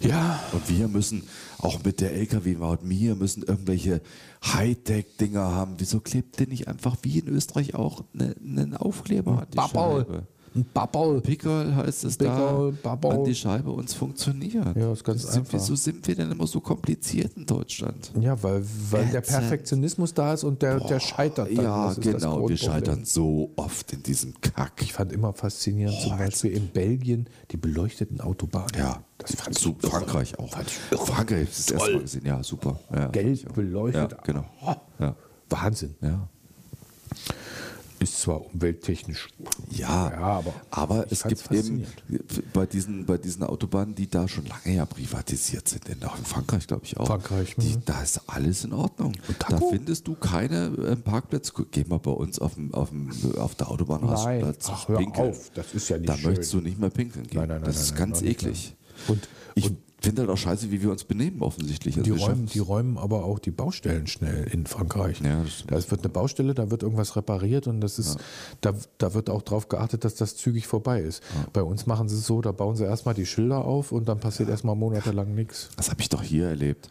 Ja, 0.00 0.40
Und 0.52 0.68
wir 0.70 0.88
müssen 0.88 1.24
auch 1.58 1.82
mit 1.84 2.00
der 2.00 2.12
LKW-Maut, 2.14 2.80
wir 2.82 3.14
müssen 3.16 3.42
irgendwelche 3.42 4.00
Hightech-Dinger 4.44 5.52
haben. 5.52 5.74
Wieso 5.78 6.00
klebt 6.00 6.40
denn 6.40 6.48
nicht 6.48 6.68
einfach 6.68 6.96
wie 7.02 7.18
in 7.18 7.28
Österreich 7.28 7.74
auch 7.74 8.04
ne- 8.14 8.34
einen 8.42 8.76
Aufkleber 8.76 9.42
an 9.42 9.46
die. 9.52 9.58
Scheibe? 9.58 10.26
Ein 10.54 10.66
Babau. 10.74 11.20
Pickerl 11.20 11.74
heißt 11.76 12.04
es 12.04 12.16
Pickerl, 12.16 12.72
da 12.82 12.96
Babau. 12.96 13.10
an 13.20 13.24
die 13.24 13.34
Scheibe 13.34 13.70
und 13.70 13.88
es 13.88 13.94
funktioniert. 13.94 14.76
Ja, 14.76 14.92
ist 14.92 15.04
ganz 15.04 15.22
sind, 15.22 15.40
einfach. 15.40 15.52
Wieso 15.54 15.76
sind 15.76 16.06
wir 16.08 16.14
denn 16.16 16.30
immer 16.32 16.46
so 16.46 16.60
kompliziert 16.60 17.36
in 17.36 17.46
Deutschland? 17.46 18.10
Ja, 18.20 18.40
weil, 18.42 18.64
weil 18.90 19.06
der. 19.06 19.20
Perfektionismus 19.20 20.12
da 20.12 20.34
ist 20.34 20.44
und 20.44 20.60
der, 20.62 20.80
der 20.80 20.98
scheitert 20.98 21.56
dann. 21.56 21.64
ja, 21.64 21.90
ist 21.92 22.00
genau. 22.00 22.48
Wir 22.48 22.56
scheitern 22.56 23.04
so 23.04 23.50
oft 23.56 23.92
in 23.92 24.02
diesem 24.02 24.34
Kack. 24.40 24.82
Ich 24.82 24.92
fand 24.92 25.12
immer 25.12 25.32
faszinierend, 25.32 26.00
zum 26.00 26.18
Beispiel 26.18 26.52
in 26.52 26.68
Belgien, 26.68 27.28
die 27.50 27.56
beleuchteten 27.56 28.20
Autobahnen. 28.20 28.70
Ja, 28.76 29.04
das 29.18 29.34
fand 29.36 29.56
ich 29.56 29.62
super. 29.62 29.88
Frankreich 29.88 30.38
auch. 30.38 30.50
Frankreich 30.50 31.18
habe 31.18 31.42
ich 31.42 31.48
das 31.56 31.70
erste 31.70 31.92
Mal 31.92 32.00
gesehen. 32.00 32.26
Ja, 32.26 32.42
super. 32.42 32.80
Ja, 32.92 33.06
ich 33.06 33.12
Gelb 33.12 33.54
beleuchtet. 33.54 34.12
Ja, 34.12 34.18
genau. 34.24 34.44
Oh, 34.66 34.74
Ja. 34.98 35.14
Wahnsinn. 35.48 35.94
ja. 36.00 36.28
Ist 38.02 38.18
zwar 38.20 38.46
umwelttechnisch. 38.46 39.28
Ja, 39.70 40.10
Ja, 40.10 40.18
aber 40.20 40.54
aber 40.70 41.06
es 41.12 41.22
gibt 41.22 41.52
eben 41.52 41.86
bei 42.54 42.64
diesen, 42.64 43.04
bei 43.04 43.18
diesen 43.18 43.42
Autobahnen, 43.42 43.94
die 43.94 44.08
da 44.08 44.26
schon 44.26 44.46
lange 44.46 44.74
ja 44.74 44.86
privatisiert 44.86 45.68
sind, 45.68 45.86
in, 45.88 46.02
auch 46.04 46.16
in 46.16 46.24
Frankreich 46.24 46.66
glaube 46.66 46.86
ich 46.86 46.96
auch. 46.96 47.06
Frankreich, 47.06 47.54
die, 47.58 47.76
mhm. 47.76 47.82
Da 47.84 48.02
ist 48.02 48.22
alles 48.26 48.64
in 48.64 48.72
Ordnung. 48.72 49.12
Da 49.48 49.58
findest 49.58 50.08
du 50.08 50.14
keine 50.14 50.72
ähm, 50.86 51.02
Parkplätze. 51.02 51.52
Geh 51.70 51.84
mal 51.84 51.98
bei 51.98 52.10
uns 52.10 52.38
auf, 52.38 52.54
dem, 52.54 52.72
auf, 52.72 52.88
dem, 52.88 53.10
auf 53.36 53.54
der 53.56 53.70
Autobahn 53.70 54.00
Nein, 54.00 54.08
Rastplatz 54.44 54.68
ach, 54.70 54.88
hör 54.88 54.96
pinkeln. 54.98 55.30
auf, 55.30 55.50
das 55.54 55.74
ist 55.74 55.88
ja 55.90 55.98
nicht 55.98 56.08
Da 56.08 56.16
schön. 56.16 56.30
möchtest 56.30 56.52
du 56.54 56.60
nicht 56.62 56.78
mehr 56.78 56.90
pinkeln 56.90 57.26
gehen. 57.26 57.38
Nein, 57.40 57.48
nein, 57.48 57.60
nein, 57.60 57.66
das 57.66 57.82
ist 57.82 57.96
ganz 57.96 58.22
eklig. 58.22 58.74
Und- 59.08 59.28
ich 59.54 59.66
und- 59.66 59.78
finde 60.00 60.22
halt 60.22 60.30
auch 60.30 60.36
scheiße, 60.36 60.70
wie 60.70 60.82
wir 60.82 60.90
uns 60.90 61.04
benehmen 61.04 61.42
offensichtlich. 61.42 61.94
Die 61.94 62.00
Also 62.00 62.14
wir 62.14 62.22
räumen, 62.22 62.46
die 62.46 62.58
räumen 62.58 62.98
aber 62.98 63.24
auch 63.24 63.38
die 63.38 63.50
Baustellen 63.50 64.06
schnell 64.06 64.46
in 64.50 64.66
Frankreich. 64.66 65.20
Ja, 65.20 65.44
da 65.66 65.90
wird 65.90 66.00
eine 66.00 66.08
Baustelle, 66.08 66.54
da 66.54 66.70
wird 66.70 66.82
irgendwas 66.82 67.16
repariert 67.16 67.66
und 67.66 67.80
das 67.80 67.98
ist, 67.98 68.18
da, 68.60 68.74
da 68.98 69.14
wird 69.14 69.30
auch 69.30 69.42
darauf 69.42 69.68
geachtet, 69.68 70.04
dass 70.04 70.14
das 70.14 70.36
zügig 70.36 70.66
vorbei 70.66 71.00
ist. 71.00 71.22
Bei 71.52 71.62
uns 71.62 71.86
machen 71.86 72.08
sie 72.08 72.16
es 72.16 72.26
so, 72.26 72.40
da 72.40 72.52
bauen 72.52 72.76
sie 72.76 72.84
erstmal 72.84 73.14
die 73.14 73.26
Schilder 73.26 73.64
auf 73.64 73.92
und 73.92 74.08
dann 74.08 74.20
passiert 74.20 74.48
erstmal 74.48 74.76
monatelang 74.76 75.34
nichts. 75.34 75.70
Das 75.76 75.90
habe 75.90 76.00
ich 76.00 76.08
doch 76.08 76.22
hier 76.22 76.48
erlebt. 76.48 76.88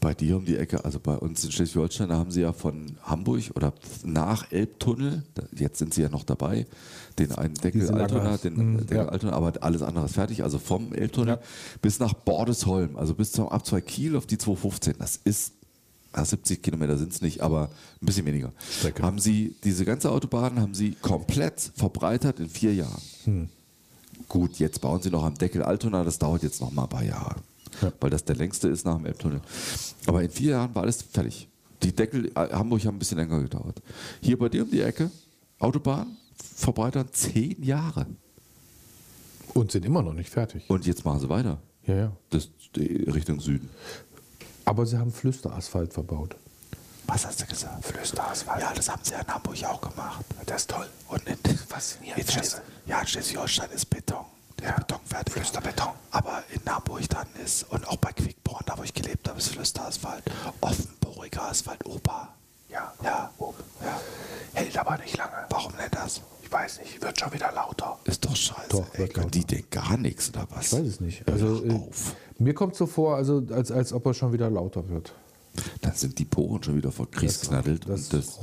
Bei 0.00 0.14
dir 0.14 0.36
um 0.36 0.44
die 0.44 0.56
Ecke, 0.56 0.84
also 0.84 0.98
bei 0.98 1.16
uns 1.16 1.44
in 1.44 1.52
Schleswig-Holstein, 1.52 2.08
da 2.08 2.16
haben 2.16 2.30
sie 2.30 2.40
ja 2.40 2.52
von 2.52 2.96
Hamburg 3.02 3.44
oder 3.54 3.72
nach 4.04 4.50
Elbtunnel, 4.50 5.22
jetzt 5.54 5.78
sind 5.78 5.94
sie 5.94 6.02
ja 6.02 6.08
noch 6.08 6.24
dabei, 6.24 6.66
den 7.18 7.32
einen 7.32 7.54
Deckel 7.54 7.88
Altona, 7.90 8.36
den 8.36 8.54
Mhm, 8.56 8.78
Deckel 8.78 8.96
ja. 8.96 9.08
Altona, 9.08 9.32
aber 9.32 9.52
alles 9.62 9.82
andere 9.82 10.06
ist 10.06 10.14
fertig, 10.14 10.42
also 10.42 10.58
vom 10.58 10.92
Elbtunnel 10.92 11.38
bis 11.82 11.98
nach 12.00 12.14
Bordesholm, 12.14 12.96
also 12.96 13.14
bis 13.14 13.32
zum 13.32 13.48
Abzweig 13.48 13.86
Kiel 13.86 14.16
auf 14.16 14.26
die 14.26 14.38
215. 14.38 14.94
Das 14.98 15.16
ist 15.24 15.52
na, 16.14 16.24
70 16.24 16.62
Kilometer 16.62 16.98
sind 16.98 17.12
es 17.12 17.22
nicht, 17.22 17.40
aber 17.40 17.70
ein 18.02 18.06
bisschen 18.06 18.26
weniger. 18.26 18.52
Strecke. 18.70 19.02
Haben 19.02 19.18
sie 19.18 19.54
diese 19.64 19.84
ganze 19.86 20.10
Autobahn 20.10 20.60
haben 20.60 20.74
sie 20.74 20.90
komplett 21.00 21.58
verbreitert 21.74 22.38
in 22.38 22.50
vier 22.50 22.74
Jahren. 22.74 23.00
Hm. 23.24 23.48
Gut, 24.28 24.58
jetzt 24.58 24.80
bauen 24.82 25.00
sie 25.02 25.10
noch 25.10 25.24
am 25.24 25.34
Deckel 25.34 25.62
Altona, 25.62 26.04
das 26.04 26.18
dauert 26.18 26.42
jetzt 26.42 26.60
noch 26.60 26.70
mal 26.70 26.82
ein 26.84 26.88
paar 26.88 27.02
Jahre, 27.04 27.36
Ja. 27.80 27.92
weil 28.00 28.10
das 28.10 28.24
der 28.24 28.36
längste 28.36 28.68
ist 28.68 28.84
nach 28.84 28.96
dem 28.96 29.06
Elbtunnel. 29.06 29.40
Aber 30.06 30.22
in 30.22 30.30
vier 30.30 30.52
Jahren 30.52 30.74
war 30.74 30.82
alles 30.82 31.02
fertig. 31.02 31.48
Die 31.82 31.94
Deckel 31.94 32.26
äh, 32.34 32.48
Hamburg 32.52 32.84
haben 32.84 32.96
ein 32.96 32.98
bisschen 32.98 33.18
länger 33.18 33.40
gedauert. 33.40 33.82
Hier 34.20 34.38
bei 34.38 34.48
dir 34.48 34.62
um 34.64 34.70
die 34.70 34.82
Ecke, 34.82 35.10
Autobahn, 35.58 36.16
verbreitern 36.56 37.08
zehn 37.12 37.62
Jahre. 37.62 38.06
Und 39.54 39.72
sind 39.72 39.84
immer 39.84 40.02
noch 40.02 40.14
nicht 40.14 40.30
fertig. 40.30 40.64
Und 40.68 40.86
jetzt 40.86 41.04
machen 41.04 41.20
sie 41.20 41.28
weiter. 41.28 41.58
Ja, 41.86 41.94
ja. 41.96 42.12
Das 42.30 42.48
die 42.76 43.04
Richtung 43.10 43.40
Süden. 43.40 43.68
Aber 44.64 44.86
sie 44.86 44.96
haben 44.96 45.12
Flüsterasphalt 45.12 45.92
verbaut. 45.92 46.36
Was 47.06 47.26
hast 47.26 47.42
du 47.42 47.46
gesagt? 47.46 47.84
Flüsterasphalt. 47.84 48.62
Ja, 48.62 48.72
das 48.72 48.88
haben 48.88 49.02
sie 49.02 49.10
ja 49.12 49.20
in 49.20 49.26
Hamburg 49.26 49.62
auch 49.64 49.80
gemacht. 49.80 50.24
Das 50.46 50.62
ist 50.62 50.70
toll. 50.70 50.86
Und 51.08 51.22
in, 51.26 51.36
Faszinierend. 51.68 52.22
in 52.22 52.28
Schleswig- 52.28 52.62
ja, 52.86 53.00
in 53.00 53.06
Schleswig-Holstein 53.08 53.70
ist 53.74 53.86
Beton. 53.90 54.24
Der 54.62 54.70
ist 54.70 54.76
Beton 54.86 55.00
fertig. 55.04 55.32
Flüsterbeton. 55.34 55.88
Aber 56.10 56.42
in 56.50 56.72
Hamburg 56.72 57.08
dann 57.10 57.26
ist, 57.44 57.64
und 57.70 57.86
auch 57.88 57.96
bei 57.96 58.12
Quickborn, 58.12 58.62
da 58.66 58.78
wo 58.78 58.82
ich 58.82 58.94
gelebt 58.94 59.28
habe, 59.28 59.38
ist 59.38 59.48
Flüsterasphalt. 59.48 60.22
Offenporiger 60.60 61.42
Asphalt, 61.50 61.84
Opa. 61.86 62.28
Ja, 62.68 62.92
Ja. 63.02 63.30
ja. 63.40 64.00
Hält 64.54 64.76
aber 64.78 64.98
nicht 64.98 65.16
lange. 65.16 65.32
Warum 65.50 65.72
denn 65.76 65.90
das? 65.90 66.20
Ich 66.42 66.50
weiß 66.52 66.80
nicht, 66.80 67.00
wird 67.02 67.18
schon 67.18 67.32
wieder 67.32 67.50
lauter. 67.52 67.98
Ist 68.04 68.24
doch 68.24 68.36
scheiße. 68.36 68.68
Doch, 68.68 68.86
Ey, 68.94 69.08
können 69.08 69.30
die 69.30 69.44
denn 69.44 69.64
gar 69.70 69.96
nichts 69.96 70.28
oder 70.30 70.46
was? 70.50 70.66
Ich 70.66 70.72
weiß 70.78 70.86
es 70.86 71.00
nicht. 71.00 71.26
Also, 71.28 71.64
äh, 71.64 71.72
auf. 71.74 72.14
mir 72.38 72.54
kommt 72.54 72.76
so 72.76 72.86
vor, 72.86 73.16
also, 73.16 73.42
als, 73.50 73.70
als 73.72 73.92
ob 73.92 74.04
er 74.06 74.14
schon 74.14 74.32
wieder 74.34 74.50
lauter 74.50 74.88
wird. 74.90 75.14
Dann 75.92 75.98
sind 75.98 76.18
die 76.18 76.24
Poren 76.24 76.62
schon 76.62 76.76
wieder 76.76 76.90
verkriegsknaddelt. 76.90 77.86
Das, 77.86 78.08
und 78.12 78.14
das, 78.14 78.40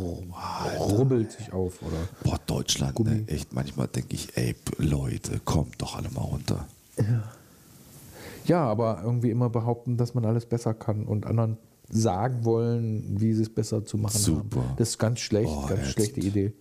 rubbelt 0.79 1.31
sich 1.31 1.51
auf, 1.51 1.81
oder? 1.81 1.97
boah, 2.23 2.39
Deutschland, 2.45 2.99
ne, 2.99 3.23
echt, 3.25 3.53
manchmal 3.53 3.87
denke 3.87 4.13
ich, 4.13 4.37
ey, 4.37 4.55
Leute, 4.77 5.39
kommt 5.39 5.81
doch 5.81 5.95
alle 5.95 6.11
mal 6.11 6.21
runter. 6.21 6.67
Ja, 8.45 8.65
aber 8.65 9.01
irgendwie 9.03 9.31
immer 9.31 9.49
behaupten, 9.49 9.97
dass 9.97 10.13
man 10.13 10.25
alles 10.25 10.45
besser 10.45 10.75
kann 10.75 11.05
und 11.05 11.25
anderen 11.25 11.57
sagen 11.89 12.45
wollen, 12.45 13.19
wie 13.19 13.33
sie 13.33 13.41
es 13.41 13.49
besser 13.49 13.83
zu 13.83 13.97
machen 13.97 14.19
Super. 14.19 14.61
haben. 14.61 14.73
Das 14.77 14.89
ist 14.89 14.99
ganz 14.99 15.19
schlecht, 15.19 15.51
Oh, 15.51 15.65
ganz 15.65 15.87
schlechte 15.87 16.19
Idee. 16.19 16.53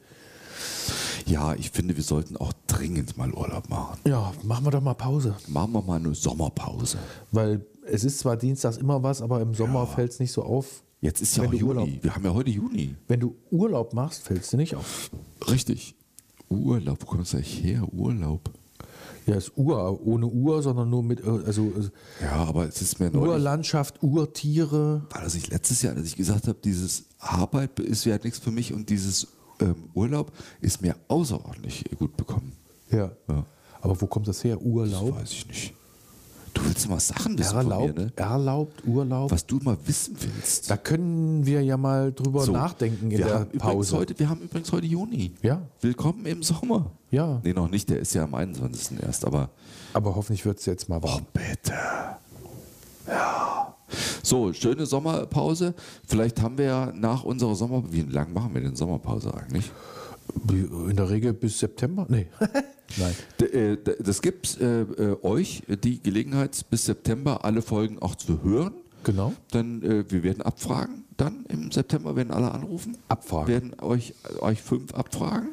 Ja, 1.27 1.53
ich 1.55 1.71
finde, 1.71 1.97
wir 1.97 2.03
sollten 2.03 2.39
auch 2.39 2.55
dringend 2.67 3.19
mal 3.19 3.31
Urlaub 3.35 3.69
machen. 3.69 3.99
Ja, 4.07 4.33
machen 4.43 4.65
wir 4.65 4.71
doch 4.71 4.81
mal 4.81 4.95
Pause. 4.95 5.37
Machen 5.49 5.73
wir 5.73 5.83
mal 5.83 5.97
eine 5.99 6.15
Sommerpause. 6.15 6.97
Weil 7.31 7.61
es 7.91 8.05
ist 8.05 8.19
zwar 8.19 8.37
dienstags 8.37 8.77
immer 8.77 9.03
was, 9.03 9.23
aber 9.23 9.41
im 9.41 9.55
Sommer 9.55 9.87
fällt 9.87 10.13
es 10.13 10.21
nicht 10.21 10.33
so 10.33 10.43
auf. 10.43 10.83
Jetzt 11.01 11.21
ist 11.23 11.37
ja 11.37 11.45
auch 11.45 11.51
du 11.51 11.57
Juni. 11.57 11.69
Urlaub- 11.81 12.03
Wir 12.05 12.15
haben 12.15 12.25
ja 12.25 12.35
heute 12.35 12.51
Juni. 12.51 12.97
Wenn 13.07 13.21
du 13.21 13.37
Urlaub 13.51 13.95
machst, 13.95 14.23
fällt 14.23 14.43
es 14.43 14.51
dir 14.51 14.57
nicht 14.57 14.75
auf. 14.75 15.11
Richtig. 15.49 15.95
Urlaub, 16.49 16.99
wo 17.03 17.07
kommt 17.07 17.23
das 17.23 17.35
eigentlich 17.35 17.63
her? 17.63 17.87
Urlaub. 17.93 18.51
Ja, 19.27 19.35
ist 19.37 19.53
Ur, 19.57 20.01
ohne 20.07 20.27
Uhr, 20.27 20.63
sondern 20.63 20.89
nur 20.89 21.03
mit, 21.03 21.23
also 21.23 21.67
äh, 21.67 22.25
Ja, 22.25 22.33
aber 22.45 22.67
es 22.67 22.81
ist 22.81 22.99
mir 22.99 23.11
neulich, 23.11 23.29
Urlandschaft, 23.33 24.03
Urtiere. 24.03 25.07
war 25.11 25.23
das 25.23 25.35
nicht 25.35 25.51
letztes 25.51 25.83
Jahr, 25.83 25.95
als 25.95 26.07
ich 26.07 26.17
gesagt 26.17 26.49
habe, 26.49 26.59
dieses 26.65 27.05
Arbeit 27.19 27.79
ist 27.79 28.05
ja 28.07 28.17
nichts 28.23 28.39
für 28.39 28.51
mich 28.51 28.73
und 28.73 28.89
dieses 28.89 29.29
ähm, 29.61 29.75
Urlaub 29.95 30.33
ist 30.63 30.81
mir 30.81 30.97
außerordentlich 31.09 31.85
gut 31.99 32.17
bekommen. 32.17 32.53
Ja. 32.91 33.11
Ja. 33.29 33.45
Aber 33.83 34.01
wo 34.01 34.07
kommt 34.07 34.27
das 34.29 34.43
her? 34.45 34.57
Das 34.57 34.65
Urlaub? 34.65 35.17
weiß 35.17 35.31
ich 35.33 35.47
nicht. 35.47 35.75
Du 36.59 36.65
willst 36.69 36.89
mal 36.89 36.99
Sachen 36.99 37.39
wissen 37.39 37.53
von 37.53 37.67
mir, 37.69 37.75
Erlaubt, 37.75 37.99
ne? 37.99 38.13
erlaubt, 38.17 38.83
Urlaub. 38.87 39.31
Was 39.31 39.47
du 39.47 39.59
mal 39.63 39.77
wissen 39.87 40.17
willst. 40.21 40.69
Da 40.71 40.77
können 40.77 41.47
wir 41.47 41.63
ja 41.63 41.77
mal 41.77 42.13
drüber 42.13 42.43
So, 42.43 42.53
nachdenken 42.53 43.11
in 43.13 43.19
wir 43.19 43.27
der 43.27 43.45
Pause. 43.59 43.97
Heute, 43.97 44.19
wir 44.19 44.29
haben 44.29 44.41
übrigens 44.41 44.73
heute 44.73 44.87
Juni. 44.87 45.33
Ja. 45.43 45.63
Willkommen 45.81 46.27
im 46.27 46.43
Sommer. 46.43 46.91
Ja. 47.13 47.41
Nee, 47.45 47.53
noch 47.53 47.71
nicht, 47.71 47.89
der 47.89 48.01
ist 48.01 48.13
ja 48.15 48.25
am 48.25 48.35
21. 48.35 49.01
erst, 49.03 49.25
aber 49.25 49.51
Aber 49.93 50.17
hoffentlich 50.17 50.45
wird 50.45 50.59
es 50.59 50.67
jetzt 50.67 50.89
mal 50.89 51.01
warm. 51.03 51.27
bitte. 51.33 51.73
Ja. 53.07 53.75
So, 54.25 54.53
schöne 54.53 54.85
Sommerpause. 54.85 55.75
Vielleicht 56.07 56.43
haben 56.43 56.59
wir 56.59 56.65
ja 56.65 56.93
nach 56.95 57.23
unserer 57.23 57.55
Sommerpause, 57.55 57.93
wie 57.93 58.03
lange 58.03 58.33
machen 58.33 58.53
wir 58.53 58.61
denn 58.61 58.75
Sommerpause 58.75 59.33
eigentlich? 59.33 59.71
In 60.51 60.97
der 60.97 61.09
Regel 61.09 61.33
bis 61.35 61.59
September? 61.61 62.05
Nee. 62.09 62.27
Nein. 62.97 63.15
Äh, 63.53 63.77
das 64.01 64.23
gibt 64.23 64.61
äh, 64.61 64.83
äh, 64.83 65.17
euch 65.23 65.63
die 65.85 66.01
Gelegenheit, 66.03 66.65
bis 66.71 66.87
September 66.87 67.45
alle 67.45 67.63
Folgen 67.63 67.99
auch 67.99 68.15
zu 68.15 68.43
hören. 68.43 68.75
Genau. 69.05 69.33
Dann, 69.53 69.83
äh, 69.83 70.05
wir 70.11 70.23
werden 70.23 70.43
abfragen. 70.43 71.05
Dann 71.17 71.45
im 71.49 71.71
September 71.73 72.15
werden 72.17 72.31
alle 72.33 72.51
anrufen. 72.53 72.97
Abfragen. 73.09 73.49
Werden 73.49 73.75
euch, 73.81 74.15
euch 74.41 74.63
fünf 74.63 74.95
abfragen. 74.95 75.51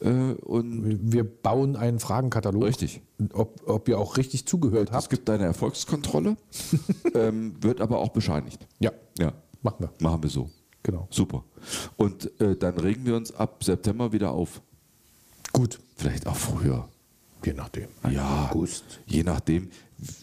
Äh, 0.00 0.10
und 0.42 1.12
Wir 1.12 1.24
bauen 1.24 1.76
einen 1.76 2.00
Fragenkatalog. 2.00 2.64
Richtig. 2.64 3.00
Ob, 3.32 3.62
ob 3.68 3.88
ihr 3.88 3.98
auch 3.98 4.16
richtig 4.16 4.46
zugehört 4.46 4.88
es 4.90 4.94
habt. 4.94 5.10
gibt 5.10 5.28
eine 5.30 5.44
Erfolgskontrolle, 5.44 6.36
ähm, 7.14 7.54
wird 7.60 7.80
aber 7.80 7.98
auch 7.98 8.10
bescheinigt. 8.10 8.66
Ja, 8.78 8.92
Ja, 9.18 9.32
machen 9.62 9.76
wir. 9.80 9.92
machen 10.00 10.22
wir 10.22 10.30
so. 10.30 10.48
Genau. 10.82 11.06
Super. 11.10 11.44
Und 11.96 12.40
äh, 12.40 12.56
dann 12.56 12.78
regen 12.78 13.04
wir 13.04 13.16
uns 13.16 13.32
ab 13.32 13.62
September 13.62 14.12
wieder 14.12 14.30
auf. 14.32 14.62
Gut. 15.52 15.78
Vielleicht 15.96 16.26
auch 16.26 16.36
früher. 16.36 16.88
Je 17.44 17.52
nachdem. 17.52 17.88
Ja, 18.10 18.50
August. 18.50 18.84
je 19.06 19.22
nachdem, 19.22 19.70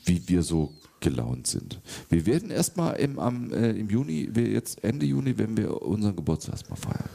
wie 0.06 0.28
wir 0.28 0.44
so 0.44 0.74
gelaunt 1.00 1.48
sind. 1.48 1.80
Wir 2.10 2.26
werden 2.26 2.50
erstmal 2.50 2.96
im, 2.98 3.20
am, 3.20 3.52
äh, 3.52 3.72
im 3.72 3.90
Juni, 3.90 4.30
wir 4.34 4.48
jetzt 4.48 4.84
Ende 4.84 5.06
Juni, 5.06 5.38
wenn 5.38 5.56
wir 5.58 5.82
unseren 5.82 6.16
Geburtstag 6.16 6.56
erstmal 6.56 6.78
feiern. 6.78 7.10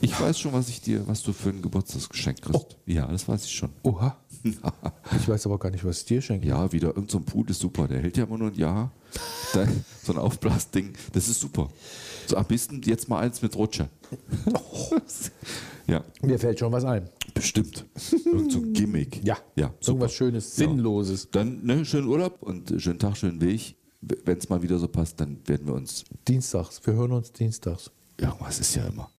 Ich 0.00 0.18
weiß 0.18 0.38
schon, 0.38 0.52
was 0.52 0.68
ich 0.68 0.80
dir, 0.80 1.06
was 1.08 1.22
du 1.22 1.32
für 1.32 1.48
ein 1.48 1.60
Geburtstagsgeschenk 1.60 2.42
kriegst. 2.42 2.66
Oh. 2.70 2.74
Ja, 2.86 3.06
das 3.06 3.26
weiß 3.26 3.44
ich 3.44 3.52
schon. 3.52 3.70
Oha. 3.82 4.16
Ich 5.18 5.28
weiß 5.28 5.46
aber 5.46 5.58
gar 5.58 5.70
nicht, 5.70 5.84
was 5.84 6.00
ich 6.00 6.04
dir 6.04 6.22
schenke. 6.22 6.46
Ja, 6.46 6.70
wieder 6.70 6.88
irgendein 6.88 7.08
so 7.08 7.20
Pool 7.20 7.50
ist 7.50 7.60
super. 7.60 7.88
Der 7.88 8.00
hält 8.00 8.16
ja 8.16 8.24
immer 8.24 8.38
nur 8.38 8.50
ein 8.50 8.54
Jahr. 8.54 8.92
So 10.04 10.12
ein 10.12 10.18
Aufblasding, 10.18 10.92
das 11.12 11.28
ist 11.28 11.40
super. 11.40 11.68
So 12.28 12.36
am 12.36 12.44
besten 12.44 12.82
jetzt 12.84 13.08
mal 13.08 13.20
eins 13.20 13.40
mit 13.40 13.56
Rutsche. 13.56 13.88
ja, 15.86 16.04
Mir 16.20 16.38
fällt 16.38 16.58
schon 16.58 16.70
was 16.72 16.84
ein. 16.84 17.08
bestimmt. 17.32 17.86
Irgend 18.26 18.52
so 18.52 18.58
ein 18.58 18.72
Gimmick. 18.74 19.24
Ja. 19.24 19.38
ja. 19.56 19.72
Irgendwas 19.86 20.12
Schönes, 20.12 20.56
Ja. 20.58 20.66
Sinnloses. 20.68 21.30
Dann 21.30 21.64
ne, 21.64 21.84
schönen 21.86 22.06
Urlaub 22.06 22.42
und 22.42 22.74
schönen 22.78 22.98
Tag, 22.98 23.16
schönen 23.16 23.40
Weg. 23.40 23.76
Wenn 24.00 24.36
es 24.38 24.48
mal 24.50 24.62
wieder 24.62 24.78
so 24.78 24.88
passt, 24.88 25.18
dann 25.20 25.38
werden 25.46 25.66
wir 25.66 25.74
uns. 25.74 26.04
Dienstags. 26.28 26.80
Wir 26.84 26.94
hören 26.94 27.12
uns 27.12 27.32
dienstags. 27.32 27.90
Irgendwas 28.18 28.60
ist 28.60 28.74
ja 28.74 28.86
immer. 28.86 29.10